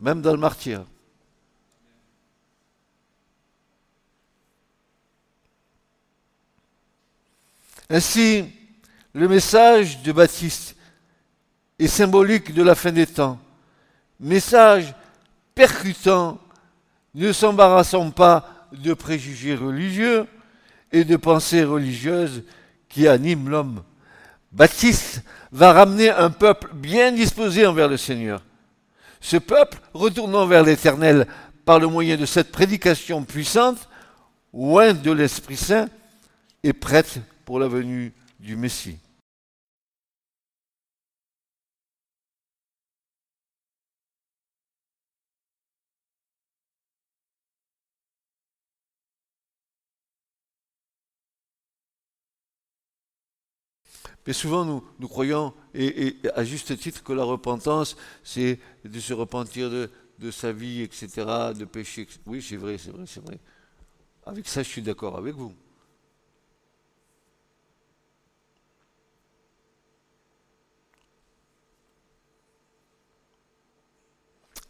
Même 0.01 0.21
dans 0.21 0.33
le 0.33 0.39
martyr. 0.39 0.83
Ainsi, 7.91 8.45
le 9.15 9.27
message 9.27 10.01
de 10.03 10.13
Baptiste 10.13 10.77
est 11.77 11.89
symbolique 11.89 12.55
de 12.55 12.63
la 12.63 12.77
fin 12.77 12.93
des 12.93 13.07
temps. 13.07 13.41
Message 14.21 14.95
percutant, 15.57 16.39
ne 17.17 17.33
s'embarrassons 17.33 18.13
pas 18.13 18.69
de 18.71 18.95
préjugés 18.95 19.57
religieux 19.57 20.27
et 20.93 21.05
de 21.05 21.17
pensées 21.17 21.65
religieuses 21.65 22.45
qui 22.89 23.09
animent 23.09 23.49
l'homme. 23.49 23.83
Baptiste 24.53 25.23
va 25.51 25.73
ramener 25.73 26.11
un 26.11 26.31
peuple 26.31 26.71
bien 26.73 27.11
disposé 27.11 27.67
envers 27.67 27.89
le 27.89 27.97
Seigneur. 27.97 28.45
Ce 29.21 29.37
peuple, 29.37 29.79
retournant 29.95 30.47
vers 30.47 30.63
l'Éternel 30.63 31.27
par 31.65 31.81
le 31.81 31.89
moyen 31.89 32.17
de 32.17 32.27
cette 32.27 32.53
prédication 32.53 33.25
puissante, 33.25 33.89
loin 34.55 34.93
de 34.93 35.11
l'Esprit 35.11 35.57
Saint, 35.57 35.89
est 36.63 36.73
prête 36.73 37.21
pour 37.51 37.59
la 37.59 37.67
venue 37.67 38.13
du 38.39 38.55
Messie. 38.55 38.97
Mais 54.25 54.33
souvent, 54.33 54.65
nous, 54.65 54.85
nous 55.01 55.09
croyons, 55.09 55.53
et, 55.75 56.19
à 56.37 56.45
juste 56.45 56.79
titre, 56.79 57.03
que 57.03 57.13
la 57.13 57.25
repentance, 57.25 57.97
c'est 58.23 58.61
de 58.85 59.01
se 59.01 59.13
repentir 59.13 59.71
de, 59.71 59.91
de, 60.21 60.31
sa 60.31 60.53
vie, 60.53 60.83
etc., 60.83 61.09
de 61.59 61.65
péché. 61.65 62.07
Oui, 62.27 62.41
c'est 62.41 62.55
vrai, 62.55 62.79
c'est 62.79 62.93
vrai, 62.93 63.07
c'est 63.09 63.25
vrai. 63.25 63.41
Avec 64.25 64.47
ça, 64.47 64.63
je 64.63 64.69
suis 64.69 64.83
d'accord 64.83 65.19
avec 65.19 65.35
vous. 65.35 65.53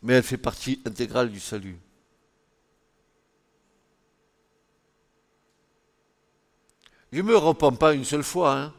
Mais 0.02 0.14
elle 0.14 0.22
fait 0.22 0.38
partie 0.38 0.80
intégrale 0.84 1.30
du 1.30 1.40
salut. 1.40 1.78
Je 7.12 7.18
ne 7.18 7.22
me 7.22 7.36
repens 7.36 7.72
pas 7.72 7.92
une 7.92 8.04
seule 8.04 8.22
fois, 8.22 8.56
hein. 8.56 8.74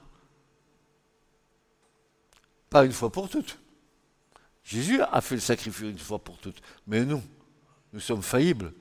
pas 2.70 2.86
une 2.86 2.94
fois 2.94 3.12
pour 3.12 3.30
toutes. 3.30 3.60
Jésus 4.64 5.02
a 5.02 5.20
fait 5.22 5.36
le 5.36 5.42
sacrifice 5.42 5.82
une 5.82 5.98
fois 5.98 6.20
pour 6.20 6.38
toutes, 6.38 6.62
mais 6.88 7.04
nous, 7.04 7.22
nous 7.92 8.00
sommes 8.00 8.22
faillibles. 8.22 8.74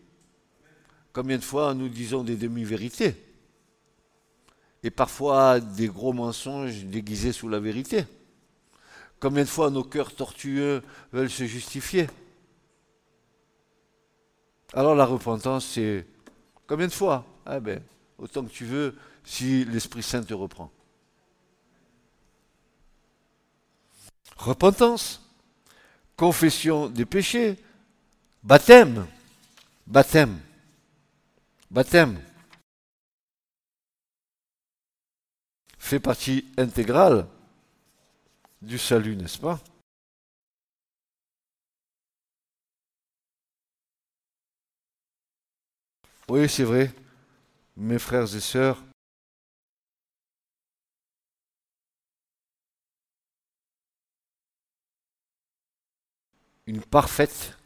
Combien 1.12 1.38
de 1.38 1.42
fois 1.42 1.74
nous 1.74 1.88
disons 1.88 2.22
des 2.22 2.36
demi-vérités? 2.36 3.16
Et 4.82 4.90
parfois 4.90 5.60
des 5.60 5.88
gros 5.88 6.12
mensonges 6.12 6.84
déguisés 6.84 7.32
sous 7.32 7.48
la 7.48 7.58
vérité 7.58 8.06
Combien 9.18 9.42
de 9.42 9.48
fois 9.48 9.70
nos 9.70 9.84
cœurs 9.84 10.14
tortueux 10.14 10.82
veulent 11.12 11.28
se 11.28 11.44
justifier? 11.44 12.06
Alors 14.72 14.94
la 14.94 15.04
repentance, 15.04 15.66
c'est 15.66 16.06
combien 16.66 16.86
de 16.86 16.92
fois 16.92 17.24
Ah 17.44 17.60
ben, 17.60 17.82
autant 18.18 18.44
que 18.44 18.50
tu 18.50 18.64
veux, 18.64 18.96
si 19.24 19.64
l'Esprit 19.64 20.02
Saint 20.02 20.22
te 20.22 20.34
reprend. 20.34 20.70
Repentance, 24.36 25.22
confession 26.16 26.88
des 26.88 27.04
péchés, 27.04 27.56
baptême, 28.42 29.06
baptême, 29.86 30.38
baptême. 31.70 32.20
fait 35.90 35.98
partie 35.98 36.44
intégrale 36.56 37.26
du 38.62 38.78
salut, 38.78 39.16
n'est-ce 39.16 39.38
pas? 39.38 39.58
Oui, 46.32 46.48
c'est 46.48 46.62
vrai, 46.62 46.94
mes 47.76 47.98
frères 47.98 48.32
et 48.36 48.38
sœurs, 48.38 48.80
une 56.68 56.82
parfaite 56.82 57.58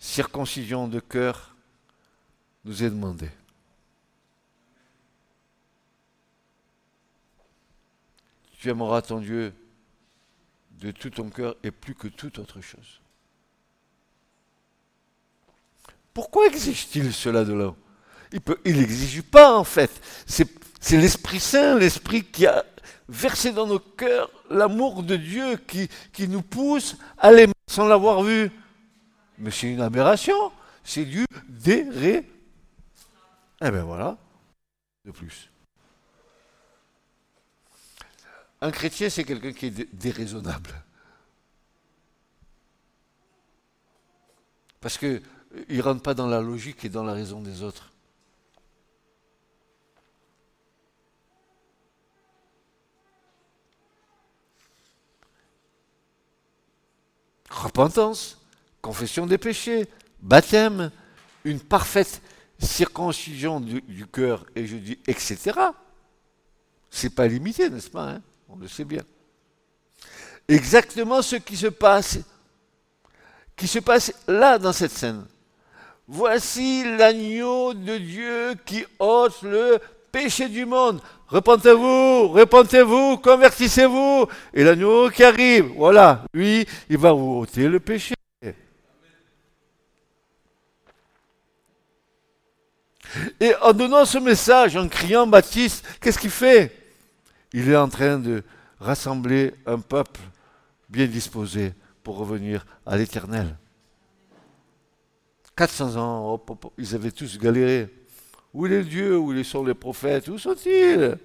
circoncision 0.00 0.88
de 0.88 0.98
cœur 0.98 1.54
nous 2.64 2.82
est 2.82 2.90
demandée. 2.90 3.30
Tu 8.58 8.70
aimeras 8.70 9.02
ton 9.02 9.20
Dieu 9.20 9.54
de 10.72 10.90
tout 10.90 11.10
ton 11.10 11.30
cœur 11.30 11.54
et 11.62 11.70
plus 11.70 11.94
que 11.94 12.08
toute 12.08 12.40
autre 12.40 12.60
chose. 12.60 13.00
Pourquoi 16.12 16.48
exige-t-il 16.48 17.12
cela 17.12 17.44
de 17.44 17.52
l'homme? 17.52 17.76
Il 18.64 18.78
n'exige 18.78 19.22
pas 19.22 19.56
en 19.56 19.64
fait. 19.64 19.90
C'est 20.26 20.96
l'Esprit 20.96 21.40
Saint, 21.40 21.76
l'Esprit 21.78 22.24
qui 22.24 22.46
a 22.46 22.64
versé 23.08 23.52
dans 23.52 23.66
nos 23.66 23.80
cœurs 23.80 24.30
l'amour 24.50 25.02
de 25.02 25.16
Dieu 25.16 25.56
qui, 25.56 26.28
nous 26.28 26.42
pousse 26.42 26.96
à 27.18 27.32
l'aimer 27.32 27.52
sans 27.66 27.86
l'avoir 27.86 28.22
vu. 28.22 28.50
Mais 29.38 29.50
c'est 29.50 29.70
une 29.70 29.80
aberration. 29.80 30.52
C'est 30.84 31.04
du 31.04 31.24
déré. 31.48 32.28
Eh 33.62 33.70
bien 33.70 33.82
voilà. 33.82 34.16
De 35.04 35.10
plus. 35.10 35.50
Un 38.62 38.70
chrétien, 38.70 39.08
c'est 39.08 39.24
quelqu'un 39.24 39.52
qui 39.52 39.66
est 39.66 39.94
déraisonnable. 39.94 40.70
Parce 44.80 44.98
qu'il 44.98 45.22
ne 45.68 45.82
rentre 45.82 46.02
pas 46.02 46.14
dans 46.14 46.26
la 46.26 46.40
logique 46.40 46.84
et 46.84 46.88
dans 46.88 47.04
la 47.04 47.12
raison 47.12 47.40
des 47.40 47.62
autres. 47.62 47.89
Repentance, 57.50 58.38
confession 58.80 59.26
des 59.26 59.38
péchés, 59.38 59.88
baptême, 60.22 60.90
une 61.44 61.60
parfaite 61.60 62.22
circoncision 62.58 63.60
du, 63.60 64.06
cœur, 64.06 64.46
et 64.54 64.66
je 64.66 64.76
dis 64.76 64.98
etc. 65.06 65.52
C'est 66.90 67.14
pas 67.14 67.26
limité, 67.26 67.68
n'est-ce 67.70 67.90
pas 67.90 68.10
hein? 68.10 68.22
On 68.48 68.56
le 68.56 68.68
sait 68.68 68.84
bien. 68.84 69.02
Exactement 70.48 71.22
ce 71.22 71.36
qui 71.36 71.56
se 71.56 71.68
passe, 71.68 72.18
qui 73.56 73.68
se 73.68 73.78
passe 73.78 74.12
là 74.26 74.58
dans 74.58 74.72
cette 74.72 74.90
scène. 74.92 75.24
Voici 76.08 76.82
l'agneau 76.96 77.72
de 77.72 77.96
Dieu 77.98 78.54
qui 78.66 78.84
ôte 78.98 79.42
le 79.42 79.78
péché 80.10 80.48
du 80.48 80.64
monde. 80.64 81.00
Repentez-vous, 81.28 82.28
repentez-vous, 82.28 83.18
convertissez-vous. 83.18 84.26
Et 84.52 84.64
l'agneau 84.64 85.10
qui 85.10 85.22
arrive, 85.22 85.72
voilà, 85.76 86.24
lui, 86.32 86.66
il 86.88 86.98
va 86.98 87.12
vous 87.12 87.40
ôter 87.40 87.68
le 87.68 87.80
péché. 87.80 88.14
Et 93.40 93.54
en 93.62 93.72
donnant 93.72 94.04
ce 94.04 94.18
message, 94.18 94.76
en 94.76 94.88
criant 94.88 95.26
Baptiste, 95.26 95.84
qu'est-ce 96.00 96.18
qu'il 96.18 96.30
fait? 96.30 96.76
Il 97.52 97.68
est 97.68 97.76
en 97.76 97.88
train 97.88 98.18
de 98.18 98.42
rassembler 98.78 99.54
un 99.66 99.78
peuple 99.78 100.20
bien 100.88 101.06
disposé 101.06 101.74
pour 102.02 102.16
revenir 102.18 102.64
à 102.86 102.96
l'éternel. 102.96 103.56
400 105.56 105.96
ans, 105.96 106.40
ils 106.78 106.94
avaient 106.94 107.10
tous 107.10 107.38
galéré. 107.38 107.88
Où 108.52 108.66
est 108.66 108.84
Dieu? 108.84 109.18
Où 109.18 109.42
sont 109.44 109.64
les 109.64 109.74
prophètes? 109.74 110.28
Où 110.28 110.38
sont-ils? 110.38 111.18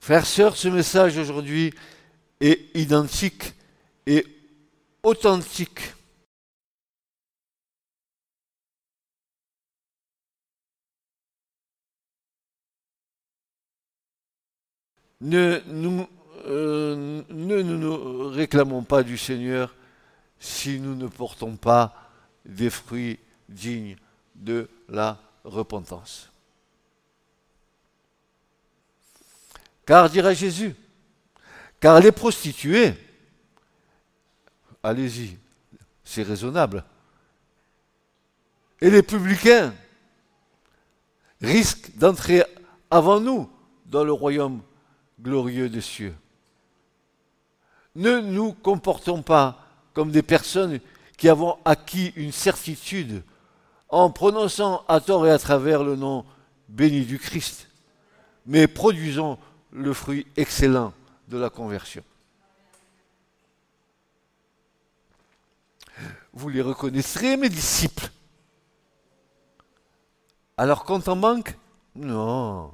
Frères, 0.00 0.26
sœurs, 0.26 0.56
ce 0.56 0.68
message 0.68 1.16
aujourd'hui 1.16 1.72
est 2.40 2.76
identique 2.76 3.54
et 4.06 4.26
authentique. 5.02 5.94
Ne 15.22 15.62
nous, 15.68 16.06
euh, 16.44 17.22
ne 17.30 17.62
nous 17.62 18.28
réclamons 18.28 18.82
pas 18.82 19.02
du 19.02 19.16
Seigneur 19.16 19.74
si 20.44 20.78
nous 20.78 20.94
ne 20.94 21.06
portons 21.06 21.56
pas 21.56 21.94
des 22.44 22.68
fruits 22.68 23.18
dignes 23.48 23.96
de 24.34 24.68
la 24.90 25.18
repentance. 25.42 26.30
Car, 29.86 30.10
dira 30.10 30.34
Jésus, 30.34 30.76
car 31.80 31.98
les 31.98 32.12
prostituées, 32.12 32.92
allez-y, 34.82 35.38
c'est 36.04 36.22
raisonnable, 36.22 36.84
et 38.82 38.90
les 38.90 39.02
publicains 39.02 39.74
risquent 41.40 41.96
d'entrer 41.96 42.44
avant 42.90 43.18
nous 43.18 43.50
dans 43.86 44.04
le 44.04 44.12
royaume 44.12 44.60
glorieux 45.18 45.70
des 45.70 45.80
cieux. 45.80 46.14
Ne 47.94 48.20
nous 48.20 48.52
comportons 48.52 49.22
pas 49.22 49.63
comme 49.94 50.10
des 50.10 50.22
personnes 50.22 50.80
qui 51.16 51.28
avons 51.28 51.56
acquis 51.64 52.12
une 52.16 52.32
certitude 52.32 53.22
en 53.88 54.10
prononçant 54.10 54.84
à 54.88 55.00
tort 55.00 55.26
et 55.26 55.30
à 55.30 55.38
travers 55.38 55.84
le 55.84 55.96
nom 55.96 56.24
béni 56.68 57.04
du 57.04 57.18
Christ, 57.18 57.68
mais 58.44 58.66
produisons 58.66 59.38
le 59.70 59.92
fruit 59.92 60.26
excellent 60.36 60.92
de 61.28 61.38
la 61.38 61.48
conversion. 61.48 62.02
Vous 66.32 66.48
les 66.48 66.62
reconnaîtrez, 66.62 67.36
mes 67.36 67.48
disciples. 67.48 68.10
Alors 70.56 70.84
compte 70.84 71.08
en 71.08 71.16
manque 71.16 71.56
Non. 71.94 72.72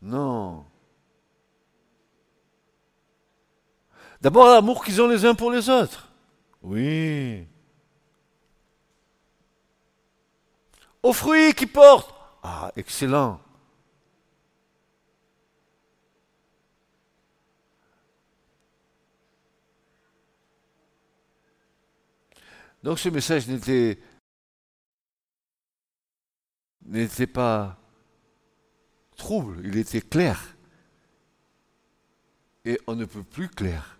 Non. 0.00 0.64
D'abord 4.22 4.46
l'amour 4.46 4.84
qu'ils 4.84 5.02
ont 5.02 5.08
les 5.08 5.24
uns 5.24 5.34
pour 5.34 5.50
les 5.50 5.68
autres. 5.68 6.08
Oui. 6.62 7.44
Aux 11.02 11.12
fruits 11.12 11.52
qu'ils 11.54 11.66
portent. 11.66 12.14
Ah, 12.44 12.70
excellent. 12.76 13.40
Donc 22.84 23.00
ce 23.00 23.08
message 23.08 23.48
n'était 23.48 23.98
n'était 26.84 27.28
pas 27.28 27.76
trouble, 29.16 29.60
il 29.64 29.76
était 29.76 30.00
clair. 30.00 30.56
Et 32.64 32.80
on 32.86 32.94
ne 32.94 33.04
peut 33.04 33.22
plus 33.24 33.48
clair. 33.48 33.98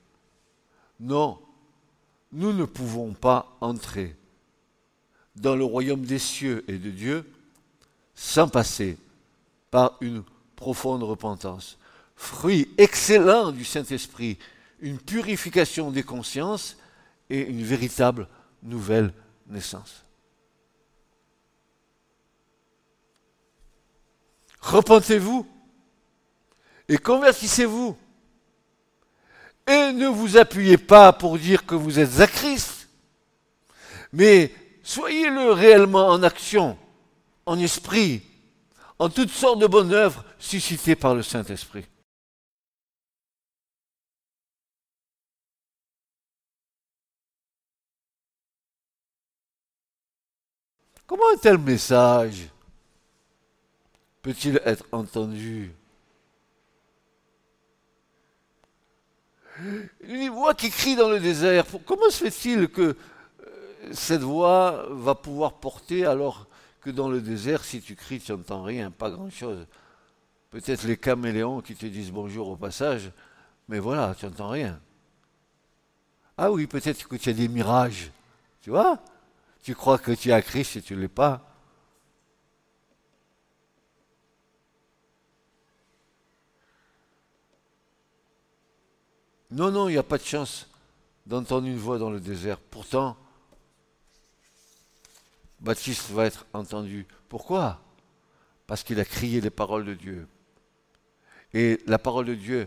Non, 1.02 1.40
nous 2.30 2.52
ne 2.52 2.64
pouvons 2.64 3.12
pas 3.12 3.56
entrer 3.60 4.14
dans 5.34 5.56
le 5.56 5.64
royaume 5.64 6.04
des 6.04 6.20
cieux 6.20 6.64
et 6.68 6.78
de 6.78 6.90
Dieu 6.90 7.28
sans 8.14 8.46
passer 8.46 8.96
par 9.72 9.98
une 10.00 10.22
profonde 10.54 11.02
repentance. 11.02 11.76
Fruit 12.14 12.68
excellent 12.78 13.50
du 13.50 13.64
Saint-Esprit, 13.64 14.38
une 14.78 14.98
purification 14.98 15.90
des 15.90 16.04
consciences 16.04 16.76
et 17.28 17.40
une 17.40 17.64
véritable 17.64 18.28
nouvelle 18.62 19.12
naissance. 19.48 20.04
Repentez-vous 24.60 25.48
et 26.88 26.96
convertissez-vous. 26.96 27.96
Et 29.66 29.92
ne 29.92 30.09
vous 30.09 30.37
appuyez 30.37 30.77
pas 30.77 31.12
pour 31.12 31.38
dire 31.38 31.64
que 31.64 31.75
vous 31.75 31.98
êtes 31.98 32.20
à 32.20 32.27
Christ, 32.27 32.88
mais 34.12 34.53
soyez-le 34.83 35.53
réellement 35.53 36.09
en 36.09 36.22
action, 36.22 36.77
en 37.46 37.59
esprit, 37.59 38.22
en 38.98 39.09
toutes 39.09 39.31
sortes 39.31 39.61
de 39.61 39.66
bonnes 39.66 39.92
œuvres 39.92 40.25
suscitées 40.38 40.96
par 40.96 41.14
le 41.14 41.22
Saint-Esprit. 41.22 41.87
Comment 51.07 51.31
un 51.35 51.37
tel 51.37 51.59
message 51.59 52.48
peut-il 54.22 54.61
être 54.64 54.87
entendu? 54.92 55.72
Une 60.03 60.29
voix 60.31 60.55
qui 60.55 60.70
crie 60.70 60.96
dans 60.96 61.09
le 61.09 61.20
désert. 61.20 61.64
Comment 61.87 62.11
se 62.11 62.29
fait-il 62.29 62.68
que 62.68 62.83
euh, 62.83 62.94
cette 63.92 64.22
voix 64.22 64.87
va 64.90 65.14
pouvoir 65.14 65.55
porter 65.55 66.07
alors 66.07 66.46
que 66.81 66.90
dans 66.90 67.09
le 67.09 67.20
désert, 67.20 67.64
si 67.64 67.81
tu 67.81 67.94
cries, 67.94 68.20
tu 68.20 68.33
n'entends 68.33 68.62
rien, 68.62 68.90
pas 68.90 69.11
grand-chose? 69.11 69.66
Peut-être 70.51 70.85
les 70.85 70.96
caméléons 70.96 71.61
qui 71.61 71.75
te 71.75 71.87
disent 71.87 72.11
bonjour 72.11 72.48
au 72.48 72.57
passage, 72.57 73.11
mais 73.68 73.79
voilà, 73.79 74.14
tu 74.18 74.27
n'entends 74.27 74.51
rien. 74.51 74.81
Ah 76.37 76.51
oui, 76.51 76.66
peut-être 76.66 77.07
que 77.07 77.16
tu 77.16 77.29
as 77.29 77.35
des 77.35 77.48
mirages, 77.48 78.11
tu 78.62 78.70
vois? 78.70 78.98
Tu 79.62 79.75
crois 79.75 79.98
que 79.98 80.12
tu 80.12 80.33
à 80.33 80.42
Christ 80.42 80.77
et 80.77 80.83
tu 80.83 80.96
ne 80.96 81.01
l'es 81.01 81.09
pas? 81.09 81.51
Non, 89.52 89.70
non, 89.70 89.90
il 89.90 89.92
n'y 89.92 89.98
a 89.98 90.02
pas 90.02 90.16
de 90.16 90.24
chance 90.24 90.66
d'entendre 91.26 91.66
une 91.66 91.76
voix 91.76 91.98
dans 91.98 92.08
le 92.08 92.20
désert. 92.20 92.58
Pourtant, 92.58 93.18
Baptiste 95.60 96.10
va 96.10 96.24
être 96.24 96.46
entendu. 96.54 97.06
Pourquoi? 97.28 97.78
Parce 98.66 98.82
qu'il 98.82 98.98
a 98.98 99.04
crié 99.04 99.42
les 99.42 99.50
paroles 99.50 99.84
de 99.84 99.92
Dieu. 99.92 100.26
Et 101.52 101.80
la 101.86 101.98
parole 101.98 102.24
de 102.24 102.34
Dieu, 102.34 102.66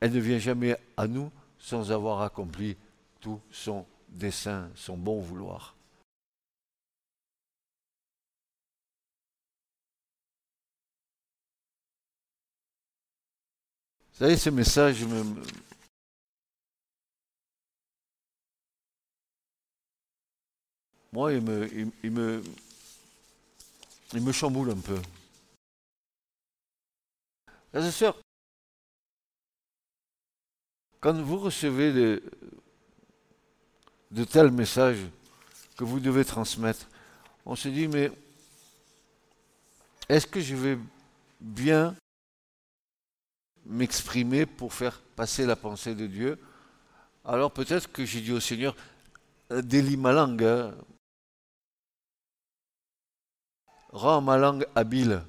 elle 0.00 0.12
ne 0.12 0.20
vient 0.20 0.38
jamais 0.38 0.74
à 0.96 1.06
nous 1.06 1.30
sans 1.58 1.92
avoir 1.92 2.22
accompli 2.22 2.78
tout 3.20 3.38
son 3.50 3.84
dessein, 4.08 4.70
son 4.74 4.96
bon 4.96 5.20
vouloir. 5.20 5.76
Vous 14.18 14.24
savez, 14.24 14.36
ce 14.36 14.50
message 14.50 15.04
me, 15.04 15.22
moi, 21.12 21.32
il 21.32 21.40
me, 21.40 21.92
il, 22.02 22.10
me, 22.10 22.42
il 24.12 24.20
me 24.20 24.32
chamboule 24.32 24.72
un 24.72 24.80
peu. 24.80 25.00
Quand 30.98 31.22
vous 31.22 31.38
recevez 31.38 31.92
de, 31.92 32.20
de 34.10 34.24
tels 34.24 34.50
messages 34.50 35.06
que 35.76 35.84
vous 35.84 36.00
devez 36.00 36.24
transmettre, 36.24 36.88
on 37.46 37.54
se 37.54 37.68
dit, 37.68 37.86
mais 37.86 38.10
est-ce 40.08 40.26
que 40.26 40.40
je 40.40 40.56
vais 40.56 40.76
bien 41.38 41.94
m'exprimer 43.68 44.46
pour 44.46 44.72
faire 44.72 45.00
passer 45.14 45.46
la 45.46 45.56
pensée 45.56 45.94
de 45.94 46.06
Dieu 46.06 46.38
Alors 47.24 47.52
peut-être 47.52 47.92
que 47.92 48.04
j'ai 48.04 48.20
dit 48.20 48.32
au 48.32 48.40
Seigneur, 48.40 48.74
délie 49.50 49.96
ma 49.96 50.12
langue, 50.12 50.42
hein. 50.42 50.74
rends 53.90 54.20
ma 54.20 54.38
langue 54.38 54.66
habile 54.74 55.22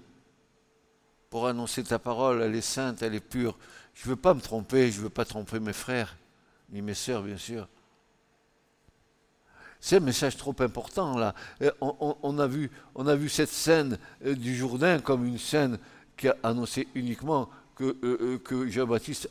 pour 1.29 1.47
annoncer 1.47 1.83
ta 1.83 1.99
parole, 1.99 2.41
elle 2.41 2.55
est 2.55 2.61
sainte, 2.61 3.01
elle 3.01 3.13
est 3.13 3.19
pure. 3.19 3.57
Je 3.93 4.05
ne 4.05 4.11
veux 4.11 4.15
pas 4.15 4.33
me 4.33 4.41
tromper, 4.41 4.91
je 4.91 4.97
ne 4.97 5.03
veux 5.03 5.09
pas 5.09 5.25
tromper 5.25 5.59
mes 5.59 5.73
frères, 5.73 6.17
ni 6.71 6.81
mes 6.81 6.93
sœurs, 6.93 7.21
bien 7.21 7.37
sûr. 7.37 7.67
C'est 9.79 9.97
un 9.97 10.01
message 10.01 10.35
trop 10.35 10.55
important, 10.59 11.17
là. 11.17 11.33
On, 11.79 12.39
a 12.39 12.47
vu, 12.47 12.69
on 12.95 13.07
a 13.07 13.15
vu 13.15 13.29
cette 13.29 13.49
scène 13.49 13.97
euh, 14.25 14.35
du 14.35 14.55
Jourdain 14.55 14.99
comme 14.99 15.25
une 15.25 15.37
scène 15.37 15.77
qui 16.17 16.27
a 16.27 16.35
annoncé 16.43 16.87
uniquement 16.95 17.49
que, 17.79 17.97
euh, 18.03 18.17
euh, 18.21 18.37
que 18.39 18.67
Jean-Baptiste 18.67 19.29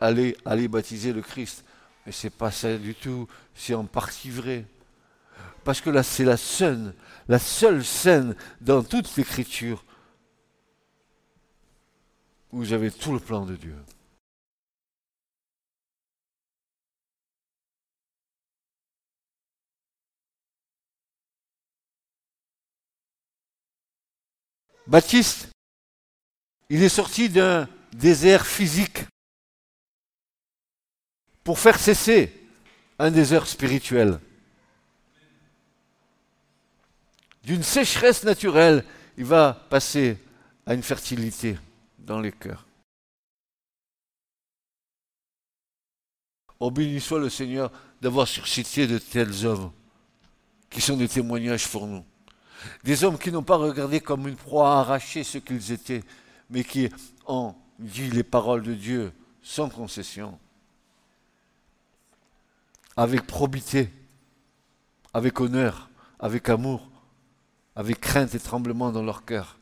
allait, 0.00 0.36
allait 0.44 0.68
baptiser 0.68 1.14
le 1.14 1.22
Christ. 1.22 1.64
Mais 2.04 2.12
ce 2.12 2.26
n'est 2.26 2.30
pas 2.30 2.50
ça 2.50 2.76
du 2.76 2.94
tout, 2.94 3.26
c'est 3.54 3.72
en 3.72 3.86
partie 3.86 4.28
vrai. 4.28 4.66
Parce 5.64 5.80
que 5.80 5.88
là, 5.88 6.02
c'est 6.02 6.24
la 6.24 6.36
scène, 6.36 6.92
la 7.28 7.38
seule 7.38 7.82
scène 7.82 8.36
dans 8.60 8.82
toute 8.82 9.16
l'Écriture 9.16 9.82
où 12.52 12.62
j'avais 12.62 12.90
tout 12.90 13.12
le 13.12 13.20
plan 13.20 13.46
de 13.46 13.56
Dieu. 13.56 13.74
Baptiste, 24.86 25.48
il 26.70 26.82
est 26.82 26.88
sorti 26.88 27.28
d'un 27.28 27.68
désert 27.92 28.46
physique 28.46 29.04
pour 31.44 31.58
faire 31.58 31.78
cesser 31.78 32.32
un 32.98 33.10
désert 33.10 33.46
spirituel. 33.46 34.20
D'une 37.42 37.62
sécheresse 37.62 38.24
naturelle, 38.24 38.84
il 39.16 39.24
va 39.24 39.54
passer 39.70 40.18
à 40.66 40.74
une 40.74 40.82
fertilité 40.82 41.58
dans 41.98 42.20
les 42.20 42.32
cœurs. 42.32 42.66
Oh, 46.60 46.70
béni 46.70 47.00
soit 47.00 47.20
le 47.20 47.30
Seigneur 47.30 47.70
d'avoir 48.02 48.26
suscité 48.26 48.86
de 48.86 48.98
tels 48.98 49.46
hommes 49.46 49.72
qui 50.68 50.80
sont 50.80 50.96
des 50.96 51.08
témoignages 51.08 51.68
pour 51.68 51.86
nous. 51.86 52.04
Des 52.84 53.04
hommes 53.04 53.18
qui 53.18 53.30
n'ont 53.30 53.44
pas 53.44 53.56
regardé 53.56 54.00
comme 54.00 54.26
une 54.28 54.36
proie 54.36 54.80
arrachée 54.80 55.24
ce 55.24 55.38
qu'ils 55.38 55.72
étaient, 55.72 56.02
mais 56.50 56.64
qui 56.64 56.90
ont 57.26 57.54
dit 57.78 58.10
les 58.10 58.24
paroles 58.24 58.62
de 58.62 58.74
Dieu 58.74 59.12
sans 59.42 59.68
concession, 59.68 60.38
avec 62.96 63.26
probité, 63.26 63.90
avec 65.14 65.40
honneur, 65.40 65.88
avec 66.18 66.48
amour, 66.48 66.88
avec 67.76 68.00
crainte 68.00 68.34
et 68.34 68.40
tremblement 68.40 68.90
dans 68.90 69.02
leur 69.02 69.24
cœur. 69.24 69.58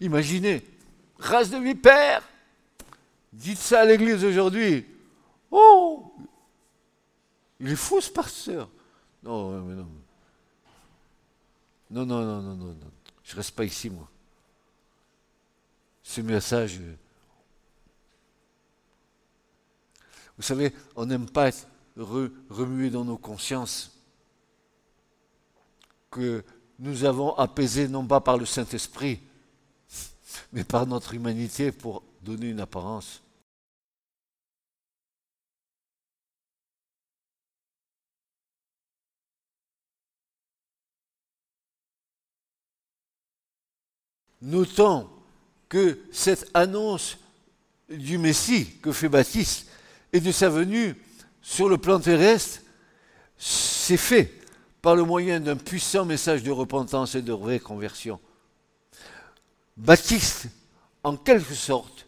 Imaginez, 0.00 0.64
race 1.18 1.50
de 1.50 1.58
vipère. 1.58 2.22
Dites 3.32 3.58
ça 3.58 3.80
à 3.80 3.84
l'église 3.84 4.24
aujourd'hui. 4.24 4.86
Oh 5.50 6.14
Il 7.60 7.70
est 7.70 7.76
fou 7.76 8.00
ce 8.00 8.10
pasteur. 8.10 8.70
Non, 9.22 9.50
non, 9.50 9.86
non, 11.90 12.06
non, 12.06 12.42
non, 12.42 12.54
non. 12.54 12.76
Je 13.28 13.36
reste 13.36 13.50
pas 13.54 13.64
ici, 13.64 13.90
moi. 13.90 14.08
Ce 16.02 16.22
message. 16.22 16.80
Vous 20.38 20.42
savez, 20.42 20.72
on 20.96 21.04
n'aime 21.04 21.28
pas 21.28 21.48
être 21.48 21.66
remué 21.98 22.88
dans 22.88 23.04
nos 23.04 23.18
consciences 23.18 23.92
que 26.10 26.42
nous 26.78 27.04
avons 27.04 27.34
apaisé 27.34 27.86
non 27.86 28.06
pas 28.06 28.22
par 28.22 28.38
le 28.38 28.46
Saint-Esprit, 28.46 29.20
mais 30.54 30.64
par 30.64 30.86
notre 30.86 31.12
humanité 31.12 31.70
pour 31.70 32.02
donner 32.22 32.48
une 32.48 32.60
apparence. 32.60 33.20
Notons 44.40 45.08
que 45.68 45.98
cette 46.12 46.48
annonce 46.54 47.18
du 47.88 48.18
Messie 48.18 48.76
que 48.82 48.92
fait 48.92 49.08
Baptiste 49.08 49.68
et 50.12 50.20
de 50.20 50.32
sa 50.32 50.48
venue 50.48 50.94
sur 51.42 51.68
le 51.68 51.78
plan 51.78 51.98
terrestre 52.00 52.60
s'est 53.36 53.96
fait 53.96 54.32
par 54.82 54.94
le 54.94 55.02
moyen 55.02 55.40
d'un 55.40 55.56
puissant 55.56 56.04
message 56.04 56.42
de 56.42 56.50
repentance 56.50 57.14
et 57.14 57.22
de 57.22 57.32
réconversion. 57.32 58.20
Baptiste, 59.76 60.48
en 61.02 61.16
quelque 61.16 61.54
sorte, 61.54 62.06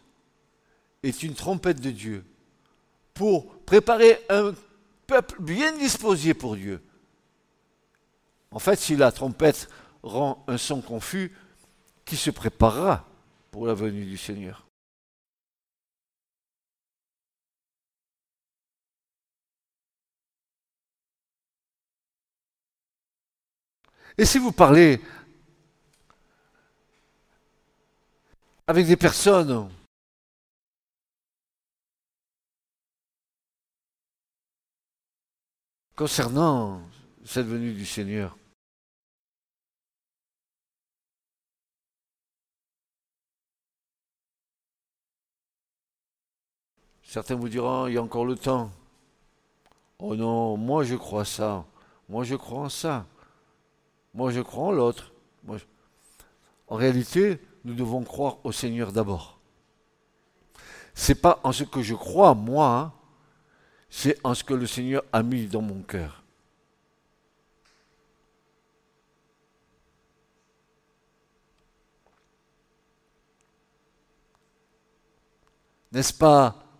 est 1.03 1.23
une 1.23 1.33
trompette 1.33 1.81
de 1.81 1.91
Dieu 1.91 2.23
pour 3.13 3.53
préparer 3.61 4.19
un 4.29 4.53
peuple 5.07 5.41
bien 5.41 5.75
disposé 5.77 6.33
pour 6.33 6.55
Dieu. 6.55 6.81
En 8.51 8.59
fait, 8.59 8.79
si 8.79 8.95
la 8.95 9.11
trompette 9.11 9.69
rend 10.03 10.43
un 10.47 10.57
son 10.57 10.81
confus, 10.81 11.31
qui 12.05 12.17
se 12.17 12.31
préparera 12.31 13.05
pour 13.51 13.67
la 13.67 13.73
venue 13.73 14.05
du 14.05 14.17
Seigneur 14.17 14.65
Et 24.17 24.25
si 24.25 24.37
vous 24.37 24.51
parlez 24.51 24.99
avec 28.71 28.87
des 28.87 28.95
personnes. 28.95 29.69
Concernant 35.95 36.81
cette 37.25 37.45
venue 37.45 37.73
du 37.73 37.85
Seigneur, 37.85 38.37
certains 47.11 47.35
vous 47.35 47.49
diront, 47.49 47.87
il 47.87 47.93
y 47.93 47.97
a 47.97 48.01
encore 48.03 48.25
le 48.25 48.35
temps. 48.35 48.71
Oh 49.99 50.15
non, 50.15 50.57
moi 50.57 50.83
je 50.83 50.95
crois 50.95 51.25
ça, 51.25 51.65
moi 52.07 52.23
je 52.23 52.35
crois 52.35 52.61
en 52.61 52.69
ça. 52.69 53.05
Moi, 54.13 54.31
je 54.31 54.41
crois 54.41 54.65
en 54.65 54.71
l'autre. 54.71 55.13
En 56.67 56.75
réalité, 56.75 57.39
nous 57.63 57.73
devons 57.73 58.03
croire 58.03 58.37
au 58.43 58.51
Seigneur 58.51 58.91
d'abord. 58.91 59.39
C'est 60.93 61.15
pas 61.15 61.39
en 61.43 61.51
ce 61.51 61.63
que 61.63 61.81
je 61.81 61.95
crois, 61.95 62.35
moi, 62.35 62.67
hein, 62.67 62.93
c'est 63.89 64.17
en 64.25 64.33
ce 64.33 64.43
que 64.43 64.53
le 64.53 64.67
Seigneur 64.67 65.03
a 65.13 65.23
mis 65.23 65.47
dans 65.47 65.61
mon 65.61 65.81
cœur. 65.81 66.23
N'est-ce 75.93 76.13
pas 76.13 76.70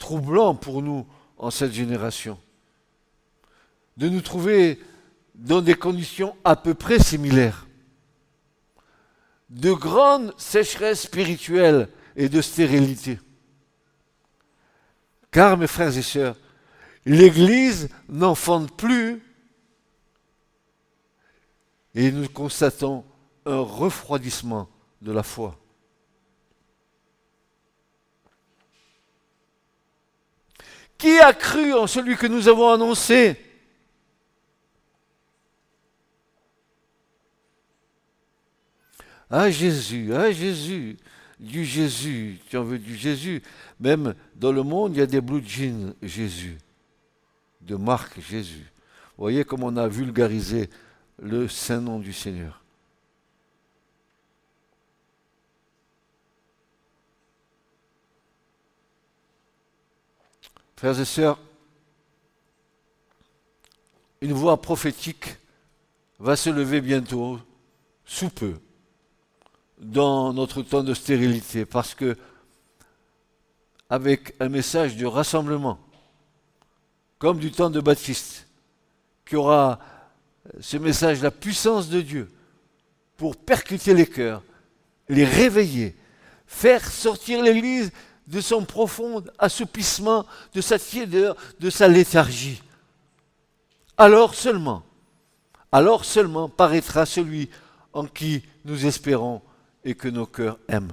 troublant 0.00 0.56
pour 0.56 0.82
nous 0.82 1.06
en 1.38 1.52
cette 1.52 1.72
génération 1.72 2.36
de 3.96 4.08
nous 4.08 4.22
trouver 4.22 4.80
dans 5.34 5.60
des 5.60 5.74
conditions 5.74 6.34
à 6.42 6.56
peu 6.56 6.74
près 6.74 6.98
similaires 6.98 7.66
de 9.50 9.72
grande 9.72 10.32
sécheresse 10.38 11.02
spirituelle 11.02 11.88
et 12.16 12.28
de 12.28 12.40
stérilité. 12.40 13.18
Car, 15.30 15.56
mes 15.56 15.66
frères 15.66 15.96
et 15.96 16.02
sœurs, 16.02 16.36
l'Église 17.04 17.88
n'enfante 18.08 18.76
plus 18.76 19.22
et 21.94 22.12
nous 22.12 22.28
constatons 22.28 23.04
un 23.44 23.60
refroidissement 23.60 24.68
de 25.02 25.12
la 25.12 25.22
foi. 25.22 25.58
Qui 31.00 31.18
a 31.18 31.32
cru 31.32 31.72
en 31.72 31.86
celui 31.86 32.14
que 32.14 32.26
nous 32.26 32.46
avons 32.46 32.70
annoncé? 32.70 33.36
Ah 39.30 39.50
Jésus, 39.50 40.14
ah 40.14 40.30
Jésus, 40.30 40.98
du 41.38 41.64
Jésus, 41.64 42.38
tu 42.50 42.56
en 42.58 42.64
veux 42.64 42.78
du 42.78 42.96
Jésus? 42.96 43.42
Même 43.78 44.14
dans 44.34 44.52
le 44.52 44.62
monde, 44.62 44.94
il 44.94 44.98
y 44.98 45.02
a 45.02 45.06
des 45.06 45.22
blue 45.22 45.42
jeans 45.42 45.94
Jésus, 46.02 46.58
de 47.62 47.76
marque 47.76 48.20
Jésus. 48.20 48.70
Vous 49.16 49.24
voyez 49.24 49.44
comme 49.44 49.62
on 49.62 49.76
a 49.78 49.88
vulgarisé 49.88 50.68
le 51.22 51.48
saint 51.48 51.80
nom 51.80 51.98
du 51.98 52.12
Seigneur. 52.12 52.62
Frères 60.80 60.98
et 60.98 61.04
sœurs, 61.04 61.38
une 64.22 64.32
voix 64.32 64.62
prophétique 64.62 65.36
va 66.18 66.36
se 66.36 66.48
lever 66.48 66.80
bientôt, 66.80 67.38
sous 68.06 68.30
peu, 68.30 68.54
dans 69.76 70.32
notre 70.32 70.62
temps 70.62 70.82
de 70.82 70.94
stérilité, 70.94 71.66
parce 71.66 71.94
que 71.94 72.16
avec 73.90 74.34
un 74.40 74.48
message 74.48 74.96
de 74.96 75.04
rassemblement, 75.04 75.78
comme 77.18 77.38
du 77.38 77.52
temps 77.52 77.68
de 77.68 77.80
Baptiste, 77.82 78.48
qui 79.26 79.36
aura 79.36 79.80
ce 80.60 80.78
message, 80.78 81.20
la 81.20 81.30
puissance 81.30 81.90
de 81.90 82.00
Dieu, 82.00 82.32
pour 83.18 83.36
percuter 83.36 83.92
les 83.92 84.06
cœurs, 84.06 84.42
les 85.10 85.26
réveiller, 85.26 85.94
faire 86.46 86.90
sortir 86.90 87.42
l'Église 87.42 87.92
de 88.30 88.40
son 88.40 88.64
profond 88.64 89.24
assoupissement, 89.38 90.24
de 90.54 90.60
sa 90.60 90.78
tiédeur, 90.78 91.36
de 91.58 91.68
sa 91.68 91.88
léthargie. 91.88 92.62
Alors 93.98 94.34
seulement, 94.34 94.82
alors 95.72 96.04
seulement 96.04 96.48
paraîtra 96.48 97.04
celui 97.06 97.50
en 97.92 98.06
qui 98.06 98.42
nous 98.64 98.86
espérons 98.86 99.42
et 99.84 99.94
que 99.94 100.08
nos 100.08 100.26
cœurs 100.26 100.58
aiment. 100.68 100.92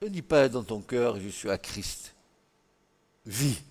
Ne 0.00 0.08
dis 0.08 0.22
pas 0.22 0.48
dans 0.48 0.62
ton 0.62 0.80
cœur, 0.80 1.18
je 1.18 1.28
suis 1.28 1.50
à 1.50 1.58
Christ. 1.58 2.14
Vis. 3.26 3.62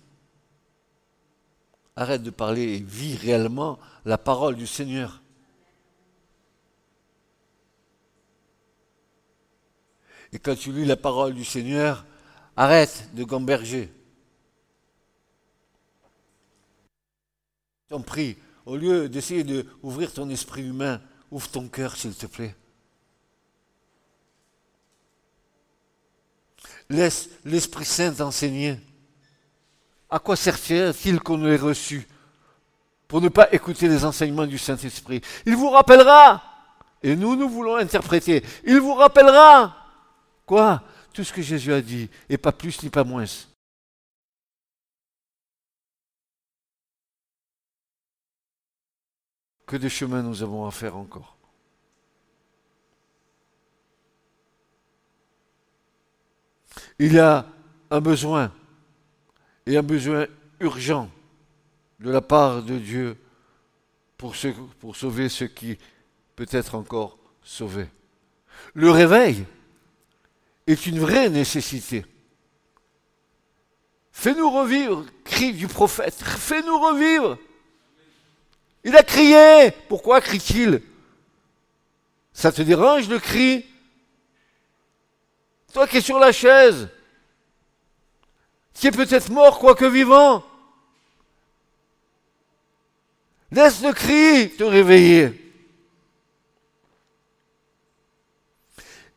Arrête 1.96 2.22
de 2.22 2.30
parler 2.30 2.74
et 2.74 2.80
vis 2.80 3.16
réellement 3.16 3.78
la 4.04 4.18
parole 4.18 4.54
du 4.54 4.66
Seigneur. 4.66 5.22
Et 10.32 10.38
quand 10.38 10.54
tu 10.54 10.70
lis 10.72 10.84
la 10.84 10.96
parole 10.96 11.34
du 11.34 11.44
Seigneur, 11.44 12.04
arrête 12.56 13.08
de 13.14 13.24
gamberger. 13.24 13.90
T'en 17.88 18.02
prie, 18.02 18.36
au 18.66 18.76
lieu 18.76 19.08
d'essayer 19.08 19.44
d'ouvrir 19.44 20.12
ton 20.12 20.28
esprit 20.28 20.68
humain, 20.68 21.00
ouvre 21.30 21.48
ton 21.48 21.68
cœur, 21.68 21.96
s'il 21.96 22.14
te 22.14 22.26
plaît. 22.26 22.54
Laisse 26.90 27.28
l'Esprit 27.44 27.84
Saint 27.84 28.12
t'enseigner. 28.12 28.78
À 30.10 30.18
quoi 30.18 30.36
sert-il 30.36 31.20
qu'on 31.20 31.46
ait 31.46 31.56
reçu 31.56 32.08
pour 33.06 33.20
ne 33.20 33.28
pas 33.28 33.52
écouter 33.52 33.88
les 33.88 34.04
enseignements 34.04 34.46
du 34.46 34.58
Saint-Esprit? 34.58 35.20
Il 35.44 35.56
vous 35.56 35.70
rappellera, 35.70 36.42
et 37.02 37.14
nous, 37.14 37.36
nous 37.36 37.48
voulons 37.48 37.76
interpréter, 37.76 38.42
il 38.64 38.80
vous 38.80 38.94
rappellera 38.94 39.76
quoi? 40.46 40.82
Tout 41.12 41.24
ce 41.24 41.32
que 41.32 41.42
Jésus 41.42 41.72
a 41.72 41.80
dit, 41.80 42.08
et 42.28 42.38
pas 42.38 42.52
plus 42.52 42.82
ni 42.82 42.90
pas 42.90 43.04
moins. 43.04 43.24
Que 49.66 49.76
de 49.76 49.88
chemin 49.88 50.22
nous 50.22 50.42
avons 50.42 50.66
à 50.66 50.70
faire 50.70 50.96
encore. 50.96 51.37
Il 56.98 57.12
y 57.12 57.18
a 57.18 57.46
un 57.90 58.00
besoin, 58.00 58.52
et 59.66 59.76
un 59.76 59.82
besoin 59.82 60.26
urgent 60.60 61.10
de 62.00 62.10
la 62.10 62.20
part 62.20 62.62
de 62.62 62.78
Dieu 62.78 63.16
pour, 64.16 64.34
pour 64.80 64.96
sauver 64.96 65.28
ce 65.28 65.44
qui 65.44 65.78
peut 66.36 66.46
être 66.50 66.74
encore 66.74 67.18
sauvé. 67.42 67.86
Le 68.74 68.90
réveil 68.90 69.44
est 70.66 70.86
une 70.86 70.98
vraie 70.98 71.30
nécessité. 71.30 72.04
Fais-nous 74.12 74.50
revivre, 74.50 75.04
cri 75.24 75.52
du 75.52 75.68
prophète, 75.68 76.14
fais-nous 76.14 76.78
revivre. 76.80 77.38
Il 78.84 78.96
a 78.96 79.02
crié. 79.02 79.70
Pourquoi 79.88 80.20
crie-t-il? 80.20 80.82
Ça 82.32 82.50
te 82.52 82.62
dérange 82.62 83.08
le 83.08 83.18
cri 83.18 83.64
Toi 85.78 85.86
qui 85.86 85.98
es 85.98 86.00
sur 86.00 86.18
la 86.18 86.32
chaise, 86.32 86.88
qui 88.74 88.88
es 88.88 88.90
peut-être 88.90 89.30
mort 89.30 89.60
quoique 89.60 89.84
vivant, 89.84 90.44
laisse 93.52 93.80
le 93.84 93.92
cri 93.92 94.50
te 94.56 94.64
réveiller. 94.64 95.40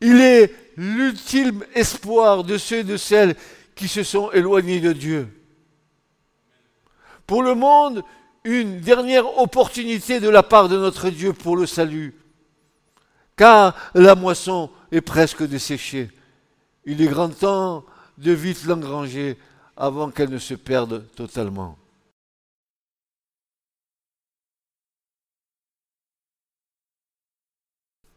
Il 0.00 0.20
est 0.20 0.54
l'ultime 0.76 1.64
espoir 1.74 2.44
de 2.44 2.56
ceux 2.56 2.78
et 2.78 2.84
de 2.84 2.96
celles 2.96 3.34
qui 3.74 3.88
se 3.88 4.04
sont 4.04 4.30
éloignés 4.30 4.78
de 4.78 4.92
Dieu. 4.92 5.36
Pour 7.26 7.42
le 7.42 7.56
monde, 7.56 8.04
une 8.44 8.78
dernière 8.78 9.36
opportunité 9.38 10.20
de 10.20 10.28
la 10.28 10.44
part 10.44 10.68
de 10.68 10.78
notre 10.78 11.10
Dieu 11.10 11.32
pour 11.32 11.56
le 11.56 11.66
salut. 11.66 12.14
Car 13.36 13.74
la 13.94 14.14
moisson 14.14 14.70
est 14.92 15.00
presque 15.00 15.42
desséchée. 15.42 16.08
Il 16.84 17.00
est 17.00 17.06
grand 17.08 17.28
temps 17.30 17.84
de 18.18 18.32
vite 18.32 18.64
l'engranger 18.64 19.38
avant 19.76 20.10
qu'elle 20.10 20.30
ne 20.30 20.38
se 20.38 20.54
perde 20.54 21.06
totalement. 21.14 21.78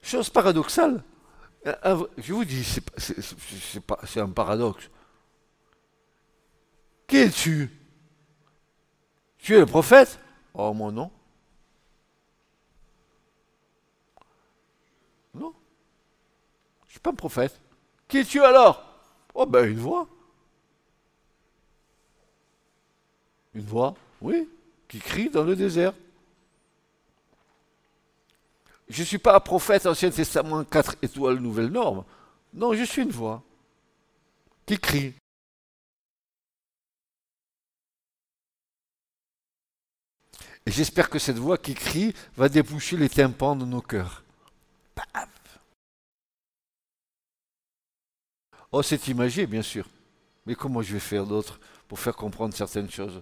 Chose 0.02 0.30
paradoxale. 0.30 1.04
Un- 1.66 1.78
un- 1.84 2.08
Je 2.18 2.34
vous 2.34 2.46
dis, 2.46 2.64
c'est 2.98 4.20
un 4.20 4.30
paradoxe. 4.30 4.90
Qui 7.08 7.18
es-tu? 7.18 7.70
Tu 9.38 9.56
es 9.56 9.60
le 9.60 9.66
prophète? 9.66 10.20
Oh, 10.54 10.74
moi 10.74 10.92
non. 10.92 11.12
Non. 15.34 15.54
Je 16.84 16.88
ne 16.88 16.92
suis 16.92 17.00
pas 17.00 17.12
un 17.12 17.16
prophète. 17.16 17.60
Qui 18.08 18.20
es-tu 18.20 18.42
alors? 18.44 18.84
Oh, 19.34 19.46
ben 19.46 19.66
une 19.70 19.80
voix. 19.80 20.08
Une 23.54 23.66
voix 23.66 23.96
Oui. 24.22 24.48
qui 24.88 25.00
crie 25.00 25.30
dans 25.30 25.44
le 25.44 25.56
désert. 25.56 25.94
Je 28.88 29.02
ne 29.02 29.06
suis 29.06 29.18
pas 29.18 29.36
un 29.36 29.40
prophète 29.40 29.88
Ancien 29.88 30.12
Testament 30.12 30.64
4 30.64 30.98
étoiles 31.02 31.40
nouvelle 31.40 31.70
norme. 31.70 32.04
Non, 32.54 32.74
je 32.74 32.84
suis 32.84 33.02
une 33.02 33.10
voix 33.12 33.42
qui 34.66 34.78
crie. 34.78 35.14
Et 40.66 40.72
j'espère 40.72 41.10
que 41.10 41.20
cette 41.20 41.38
voix 41.38 41.58
qui 41.58 41.76
crie 41.76 42.14
va 42.38 42.50
déboucher 42.50 42.98
les 42.98 43.10
tympans 43.10 43.56
de 43.56 43.66
nos 43.66 43.82
cœurs. 43.82 44.24
Oh, 48.78 48.84
c'est 48.84 49.08
imagé, 49.08 49.48
bien 49.48 49.62
sûr. 49.62 49.88
Mais 50.46 50.54
comment 50.54 50.82
je 50.82 50.92
vais 50.92 51.00
faire 51.00 51.26
d'autre 51.26 51.62
pour 51.88 51.98
faire 51.98 52.14
comprendre 52.14 52.54
certaines 52.54 52.90
choses 52.90 53.22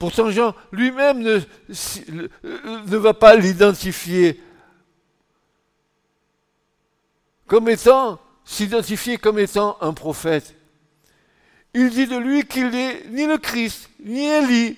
Pourtant, 0.00 0.28
Jean 0.32 0.56
lui-même 0.72 1.20
ne, 1.20 1.38
ne 2.08 2.96
va 2.96 3.14
pas 3.14 3.36
l'identifier 3.36 4.42
comme 7.46 7.68
étant, 7.68 8.18
s'identifier 8.44 9.18
comme 9.18 9.38
étant 9.38 9.76
un 9.80 9.94
prophète. 9.94 10.56
Il 11.74 11.90
dit 11.90 12.08
de 12.08 12.16
lui 12.16 12.44
qu'il 12.44 12.70
n'est 12.70 13.04
ni 13.06 13.24
le 13.24 13.38
Christ, 13.38 13.88
ni 14.04 14.26
Élie, 14.26 14.76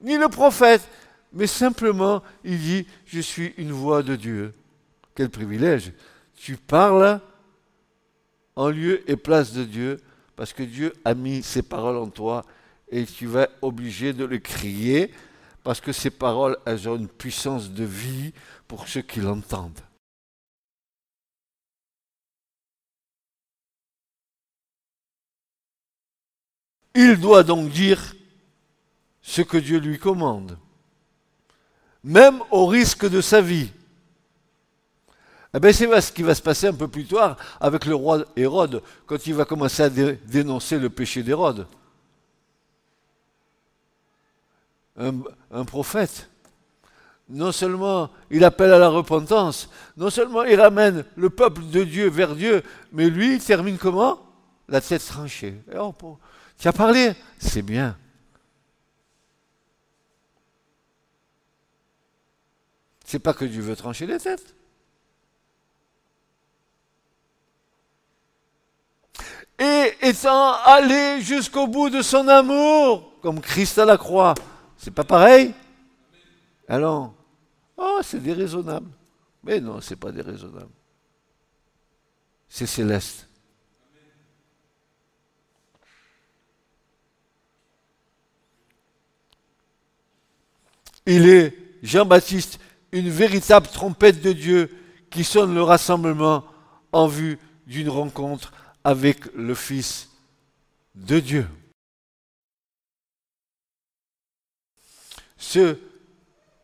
ni 0.00 0.16
le 0.16 0.28
prophète, 0.28 0.82
mais 1.32 1.46
simplement 1.46 2.22
il 2.44 2.58
dit, 2.58 2.86
je 3.06 3.20
suis 3.20 3.54
une 3.56 3.72
voix 3.72 4.02
de 4.02 4.16
Dieu. 4.16 4.52
Quel 5.14 5.30
privilège. 5.30 5.92
Tu 6.34 6.56
parles 6.56 7.20
en 8.56 8.68
lieu 8.68 9.08
et 9.10 9.16
place 9.16 9.52
de 9.52 9.64
Dieu, 9.64 9.98
parce 10.36 10.52
que 10.52 10.62
Dieu 10.62 10.92
a 11.04 11.14
mis 11.14 11.42
ses 11.42 11.62
paroles 11.62 11.96
en 11.96 12.08
toi, 12.08 12.44
et 12.90 13.04
tu 13.06 13.26
vas 13.26 13.48
obligé 13.62 14.12
de 14.12 14.24
le 14.24 14.38
crier, 14.38 15.10
parce 15.62 15.80
que 15.80 15.92
ces 15.92 16.10
paroles, 16.10 16.56
elles 16.66 16.88
ont 16.88 16.96
une 16.96 17.08
puissance 17.08 17.70
de 17.70 17.84
vie 17.84 18.32
pour 18.66 18.88
ceux 18.88 19.02
qui 19.02 19.20
l'entendent. 19.20 19.80
Il 26.94 27.18
doit 27.18 27.42
donc 27.42 27.70
dire 27.70 28.14
ce 29.22 29.40
que 29.40 29.56
Dieu 29.56 29.78
lui 29.78 29.98
commande, 29.98 30.58
même 32.04 32.40
au 32.50 32.66
risque 32.66 33.08
de 33.08 33.20
sa 33.20 33.40
vie. 33.40 33.70
Eh 35.54 35.60
bien, 35.60 35.72
c'est 35.72 36.00
ce 36.00 36.12
qui 36.12 36.22
va 36.22 36.34
se 36.34 36.42
passer 36.42 36.68
un 36.68 36.72
peu 36.72 36.88
plus 36.88 37.04
tard 37.04 37.36
avec 37.60 37.84
le 37.84 37.94
roi 37.94 38.24
Hérode, 38.36 38.82
quand 39.06 39.26
il 39.26 39.34
va 39.34 39.44
commencer 39.44 39.82
à 39.82 39.90
dénoncer 39.90 40.78
le 40.78 40.88
péché 40.88 41.22
d'Hérode. 41.22 41.66
Un, 44.98 45.64
prophète, 45.64 46.28
non 47.28 47.50
seulement 47.52 48.10
il 48.30 48.44
appelle 48.44 48.72
à 48.72 48.78
la 48.78 48.88
repentance, 48.88 49.68
non 49.96 50.10
seulement 50.10 50.44
il 50.44 50.60
ramène 50.60 51.04
le 51.16 51.30
peuple 51.30 51.62
de 51.64 51.84
Dieu 51.84 52.08
vers 52.08 52.34
Dieu, 52.34 52.62
mais 52.92 53.08
lui, 53.10 53.34
il 53.34 53.44
termine 53.44 53.78
comment? 53.78 54.20
La 54.68 54.80
tête 54.80 55.04
tranchée. 55.04 55.60
Et 55.70 55.78
oh, 55.78 55.94
tu 56.58 56.68
as 56.68 56.72
parlé? 56.72 57.14
C'est 57.38 57.62
bien. 57.62 57.96
C'est 63.12 63.18
pas 63.18 63.34
que 63.34 63.44
Dieu 63.44 63.60
veut 63.60 63.76
trancher 63.76 64.06
les 64.06 64.18
têtes. 64.18 64.54
Et 69.58 69.92
étant 70.00 70.54
allé 70.64 71.20
jusqu'au 71.20 71.66
bout 71.66 71.90
de 71.90 72.00
son 72.00 72.26
amour, 72.26 73.12
comme 73.20 73.42
Christ 73.42 73.78
à 73.78 73.84
la 73.84 73.98
croix, 73.98 74.32
c'est 74.78 74.94
pas 74.94 75.04
pareil? 75.04 75.52
Alors, 76.66 77.12
oh, 77.76 78.00
c'est 78.02 78.22
déraisonnable. 78.22 78.88
Mais 79.44 79.60
non, 79.60 79.82
c'est 79.82 79.96
pas 79.96 80.10
déraisonnable. 80.10 80.72
C'est 82.48 82.64
céleste. 82.64 83.28
Il 91.04 91.28
est, 91.28 91.54
Jean-Baptiste, 91.82 92.58
une 92.92 93.08
véritable 93.08 93.66
trompette 93.68 94.20
de 94.20 94.32
Dieu 94.32 94.70
qui 95.10 95.24
sonne 95.24 95.54
le 95.54 95.62
rassemblement 95.62 96.44
en 96.92 97.06
vue 97.06 97.38
d'une 97.66 97.88
rencontre 97.88 98.52
avec 98.84 99.32
le 99.34 99.54
Fils 99.54 100.10
de 100.94 101.20
Dieu. 101.20 101.46
Ce 105.38 105.76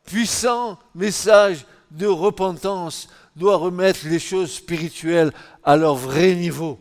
puissant 0.05 0.79
message 0.95 1.67
de 1.91 2.07
repentance 2.07 3.09
doit 3.37 3.57
remettre 3.57 4.07
les 4.07 4.19
choses 4.19 4.53
spirituelles 4.53 5.33
à 5.65 5.77
leur 5.77 5.95
vrai 5.95 6.35
niveau. 6.35 6.79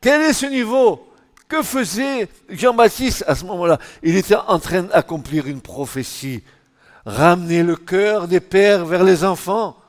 Quel 0.00 0.22
est 0.22 0.32
ce 0.32 0.46
niveau? 0.46 1.04
Que 1.48 1.62
faisait 1.62 2.28
Jean-Baptiste 2.48 3.24
à 3.26 3.34
ce 3.34 3.44
moment-là? 3.46 3.78
Il 4.02 4.16
était 4.16 4.36
en 4.36 4.58
train 4.58 4.82
d'accomplir 4.82 5.46
une 5.46 5.60
prophétie. 5.60 6.42
Ramener 7.08 7.62
le 7.62 7.74
cœur 7.74 8.28
des 8.28 8.38
pères 8.38 8.84
vers 8.84 9.02
les 9.02 9.24
enfants. 9.24 9.80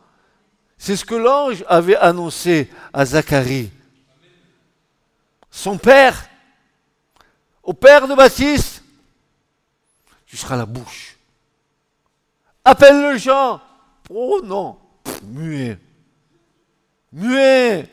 C'est 0.78 0.96
ce 0.96 1.04
que 1.04 1.16
l'ange 1.16 1.66
avait 1.68 1.98
annoncé 1.98 2.70
à 2.94 3.06
Zacharie. 3.06 3.70
Son 5.52 5.78
père, 5.78 6.30
au 7.62 7.74
père 7.74 8.08
de 8.08 8.16
Baptiste, 8.16 8.82
tu 10.26 10.38
seras 10.38 10.56
la 10.56 10.66
bouche. 10.66 11.18
Appelle 12.64 13.02
le 13.02 13.18
Jean. 13.18 13.60
Oh 14.10 14.40
non, 14.42 14.78
muet. 15.24 15.78
Muet. 17.12 17.90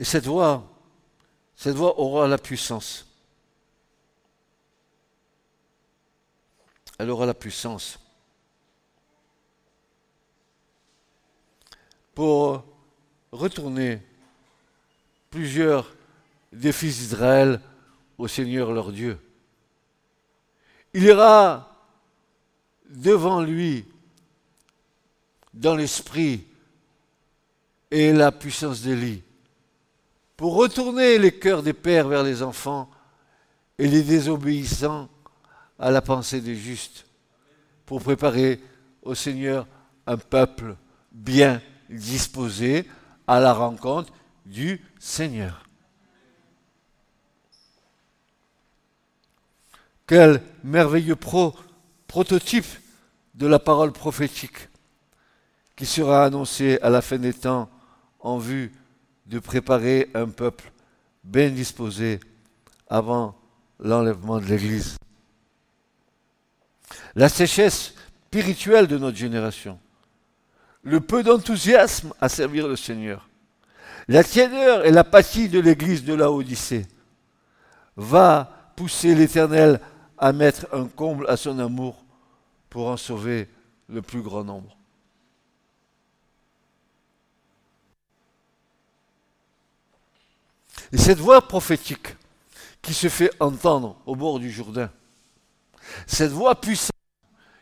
Et 0.00 0.04
cette 0.04 0.24
voix, 0.24 0.66
cette 1.54 1.76
voix 1.76 2.00
aura 2.00 2.26
la 2.26 2.38
puissance. 2.38 3.06
Elle 6.98 7.10
aura 7.10 7.26
la 7.26 7.34
puissance 7.34 7.98
pour 12.14 12.64
retourner 13.30 14.00
plusieurs 15.28 15.94
des 16.50 16.72
fils 16.72 16.98
d'Israël 16.98 17.60
au 18.16 18.26
Seigneur 18.26 18.72
leur 18.72 18.92
Dieu. 18.92 19.18
Il 20.94 21.04
ira 21.04 21.76
devant 22.88 23.42
lui 23.42 23.84
dans 25.52 25.76
l'esprit 25.76 26.46
et 27.90 28.12
la 28.14 28.32
puissance 28.32 28.80
d'Élie 28.80 29.22
pour 30.40 30.54
retourner 30.54 31.18
les 31.18 31.38
cœurs 31.38 31.62
des 31.62 31.74
pères 31.74 32.08
vers 32.08 32.22
les 32.22 32.42
enfants 32.42 32.88
et 33.76 33.86
les 33.86 34.02
désobéissants 34.02 35.10
à 35.78 35.90
la 35.90 36.00
pensée 36.00 36.40
des 36.40 36.56
justes, 36.56 37.04
pour 37.84 38.00
préparer 38.00 38.58
au 39.02 39.14
Seigneur 39.14 39.66
un 40.06 40.16
peuple 40.16 40.76
bien 41.12 41.60
disposé 41.90 42.88
à 43.26 43.38
la 43.38 43.52
rencontre 43.52 44.14
du 44.46 44.80
Seigneur. 44.98 45.62
Quel 50.06 50.40
merveilleux 50.64 51.18
prototype 52.06 52.64
de 53.34 53.46
la 53.46 53.58
parole 53.58 53.92
prophétique 53.92 54.70
qui 55.76 55.84
sera 55.84 56.24
annoncée 56.24 56.78
à 56.80 56.88
la 56.88 57.02
fin 57.02 57.18
des 57.18 57.34
temps 57.34 57.68
en 58.20 58.38
vue 58.38 58.72
de 59.30 59.38
préparer 59.38 60.10
un 60.14 60.26
peuple 60.26 60.72
bien 61.22 61.50
disposé 61.50 62.18
avant 62.88 63.38
l'enlèvement 63.78 64.40
de 64.40 64.46
l'Église. 64.46 64.96
La 67.14 67.28
sécheresse 67.28 67.94
spirituelle 68.26 68.88
de 68.88 68.98
notre 68.98 69.16
génération, 69.16 69.78
le 70.82 71.00
peu 71.00 71.22
d'enthousiasme 71.22 72.12
à 72.20 72.28
servir 72.28 72.66
le 72.66 72.74
Seigneur, 72.74 73.28
la 74.08 74.24
tiédeur 74.24 74.84
et 74.84 74.90
l'apathie 74.90 75.48
de 75.48 75.60
l'Église 75.60 76.02
de 76.02 76.14
la 76.14 76.32
Odyssée 76.32 76.86
va 77.96 78.72
pousser 78.74 79.14
l'Éternel 79.14 79.80
à 80.18 80.32
mettre 80.32 80.66
un 80.72 80.86
comble 80.86 81.26
à 81.28 81.36
son 81.36 81.60
amour 81.60 82.04
pour 82.68 82.88
en 82.88 82.96
sauver 82.96 83.48
le 83.88 84.02
plus 84.02 84.22
grand 84.22 84.42
nombre. 84.42 84.79
Et 90.92 90.98
cette 90.98 91.18
voix 91.18 91.46
prophétique 91.46 92.16
qui 92.82 92.94
se 92.94 93.08
fait 93.08 93.30
entendre 93.40 93.96
au 94.06 94.16
bord 94.16 94.38
du 94.38 94.50
Jourdain, 94.50 94.90
cette 96.06 96.30
voix 96.30 96.60
puissante 96.60 96.90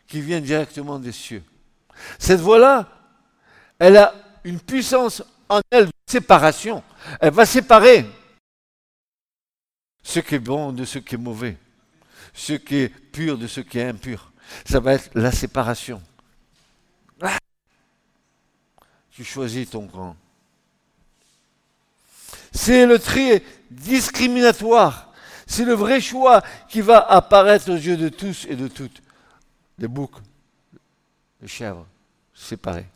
qui 0.06 0.20
vient 0.20 0.40
directement 0.40 0.98
des 0.98 1.12
cieux, 1.12 1.42
cette 2.18 2.40
voix-là, 2.40 2.88
elle 3.78 3.96
a 3.96 4.14
une 4.44 4.60
puissance 4.60 5.22
en 5.48 5.60
elle 5.70 5.86
de 5.86 5.92
séparation. 6.06 6.82
Elle 7.20 7.32
va 7.32 7.46
séparer 7.46 8.06
ce 10.02 10.20
qui 10.20 10.36
est 10.36 10.40
bon 10.40 10.72
de 10.72 10.84
ce 10.84 10.98
qui 10.98 11.16
est 11.16 11.18
mauvais, 11.18 11.56
ce 12.32 12.54
qui 12.54 12.76
est 12.76 12.88
pur 12.88 13.36
de 13.36 13.46
ce 13.46 13.60
qui 13.60 13.78
est 13.78 13.88
impur. 13.88 14.32
Ça 14.64 14.80
va 14.80 14.94
être 14.94 15.10
la 15.14 15.32
séparation. 15.32 16.02
Ah. 17.20 17.38
Tu 19.10 19.24
choisis 19.24 19.68
ton 19.68 19.86
camp. 19.86 20.16
C'est 22.60 22.86
le 22.86 22.98
tri 22.98 23.40
discriminatoire. 23.70 25.12
C'est 25.46 25.64
le 25.64 25.74
vrai 25.74 26.00
choix 26.00 26.42
qui 26.68 26.80
va 26.80 26.98
apparaître 26.98 27.70
aux 27.70 27.76
yeux 27.76 27.96
de 27.96 28.08
tous 28.08 28.46
et 28.48 28.56
de 28.56 28.66
toutes. 28.66 29.00
Les 29.78 29.86
boucs, 29.86 30.18
les 31.40 31.46
chèvres, 31.46 31.86
séparés. 32.34 32.88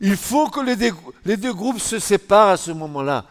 Il 0.00 0.16
faut 0.16 0.48
que 0.48 0.60
les 0.60 1.36
deux, 1.36 1.52
groupes 1.52 1.78
se 1.78 1.98
séparent 1.98 2.48
à 2.48 2.56
ce 2.56 2.70
moment-là. 2.70 3.26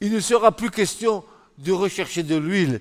Il 0.00 0.12
ne 0.12 0.20
sera 0.20 0.52
plus 0.52 0.70
question 0.70 1.22
de 1.58 1.72
rechercher 1.72 2.22
de 2.22 2.36
l'huile. 2.36 2.80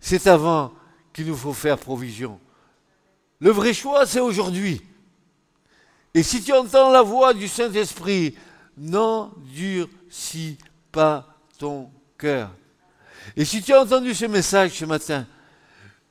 C'est 0.00 0.26
avant 0.26 0.74
qu'il 1.14 1.26
nous 1.26 1.36
faut 1.36 1.54
faire 1.54 1.78
provision. 1.78 2.38
Le 3.40 3.50
vrai 3.50 3.72
choix, 3.72 4.04
c'est 4.04 4.20
aujourd'hui. 4.20 4.82
Et 6.18 6.24
si 6.24 6.42
tu 6.42 6.52
entends 6.52 6.90
la 6.90 7.02
voix 7.02 7.32
du 7.32 7.46
Saint-Esprit, 7.46 8.34
n'endurcis 8.76 10.58
pas 10.90 11.28
ton 11.60 11.92
cœur. 12.18 12.50
Et 13.36 13.44
si 13.44 13.62
tu 13.62 13.72
as 13.72 13.82
entendu 13.82 14.12
ce 14.16 14.24
message 14.24 14.72
ce 14.72 14.84
matin, 14.84 15.28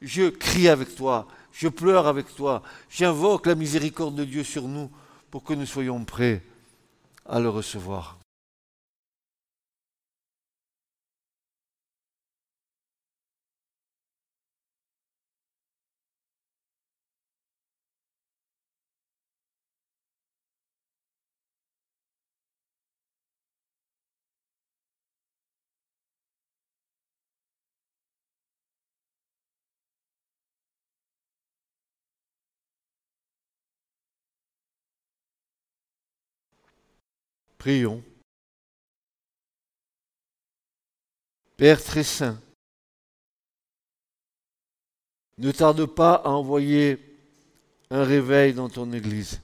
je 0.02 0.30
crie 0.30 0.70
avec 0.70 0.96
toi, 0.96 1.28
je 1.52 1.68
pleure 1.68 2.08
avec 2.08 2.34
toi, 2.34 2.64
j'invoque 2.90 3.48
la 3.48 3.56
miséricorde 3.56 4.16
de 4.16 4.24
Dieu 4.24 4.46
sur 4.46 4.66
nous 4.70 4.90
pour 5.30 5.44
que 5.44 5.54
nous 5.54 5.66
soyons 5.66 6.02
prêts 6.06 6.42
à 7.26 7.42
le 7.42 7.50
recevoir. 7.50 8.17
Prions. 37.58 38.04
Père 41.58 41.84
très 41.84 42.04
saint, 42.04 42.40
ne 45.40 45.52
tarde 45.52 45.86
pas 45.86 46.14
à 46.14 46.30
envoyer 46.30 47.00
un 47.90 48.04
réveil 48.04 48.54
dans 48.54 48.70
ton 48.70 48.92
Église. 48.94 49.42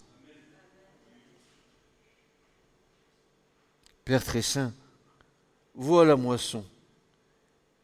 Père 4.05 4.23
très 4.23 4.41
saint, 4.41 4.73
vois 5.73 6.05
la 6.05 6.15
moisson 6.15 6.63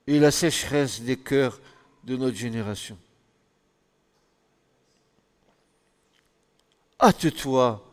et 0.06 0.20
la 0.20 0.32
sécheresse 0.32 1.02
des 1.02 1.18
cœurs 1.18 1.60
de 2.04 2.16
notre 2.18 2.36
génération. 2.36 2.98
Hâte-toi 7.00 7.84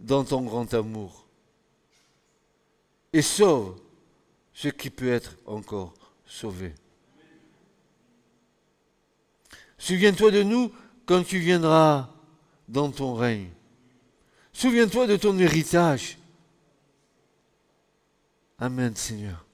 dans 0.00 0.24
ton 0.24 0.42
grand 0.42 0.74
amour 0.74 1.17
et 3.12 3.22
sauve 3.22 3.76
ce 4.52 4.68
qui 4.68 4.90
peut 4.90 5.12
être 5.12 5.36
encore 5.46 5.94
sauvé. 6.26 6.74
Souviens-toi 9.78 10.30
de 10.30 10.42
nous 10.42 10.72
quand 11.06 11.22
tu 11.22 11.38
viendras 11.38 12.10
dans 12.68 12.90
ton 12.90 13.14
règne. 13.14 13.48
Souviens-toi 14.52 15.06
de 15.06 15.16
ton 15.16 15.38
héritage. 15.38 16.18
Amen 18.58 18.94
Seigneur. 18.96 19.44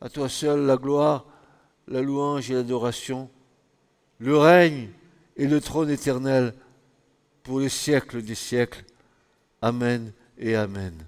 À 0.00 0.08
toi 0.08 0.28
seul 0.28 0.60
la 0.60 0.76
gloire, 0.76 1.26
la 1.88 2.00
louange 2.00 2.50
et 2.50 2.54
l'adoration, 2.54 3.28
le 4.18 4.38
règne 4.38 4.90
et 5.36 5.48
le 5.48 5.60
trône 5.60 5.90
éternel 5.90 6.54
pour 7.42 7.58
les 7.58 7.68
siècles 7.68 8.22
des 8.22 8.36
siècles. 8.36 8.84
Amen 9.60 10.12
et 10.38 10.54
Amen 10.54 11.07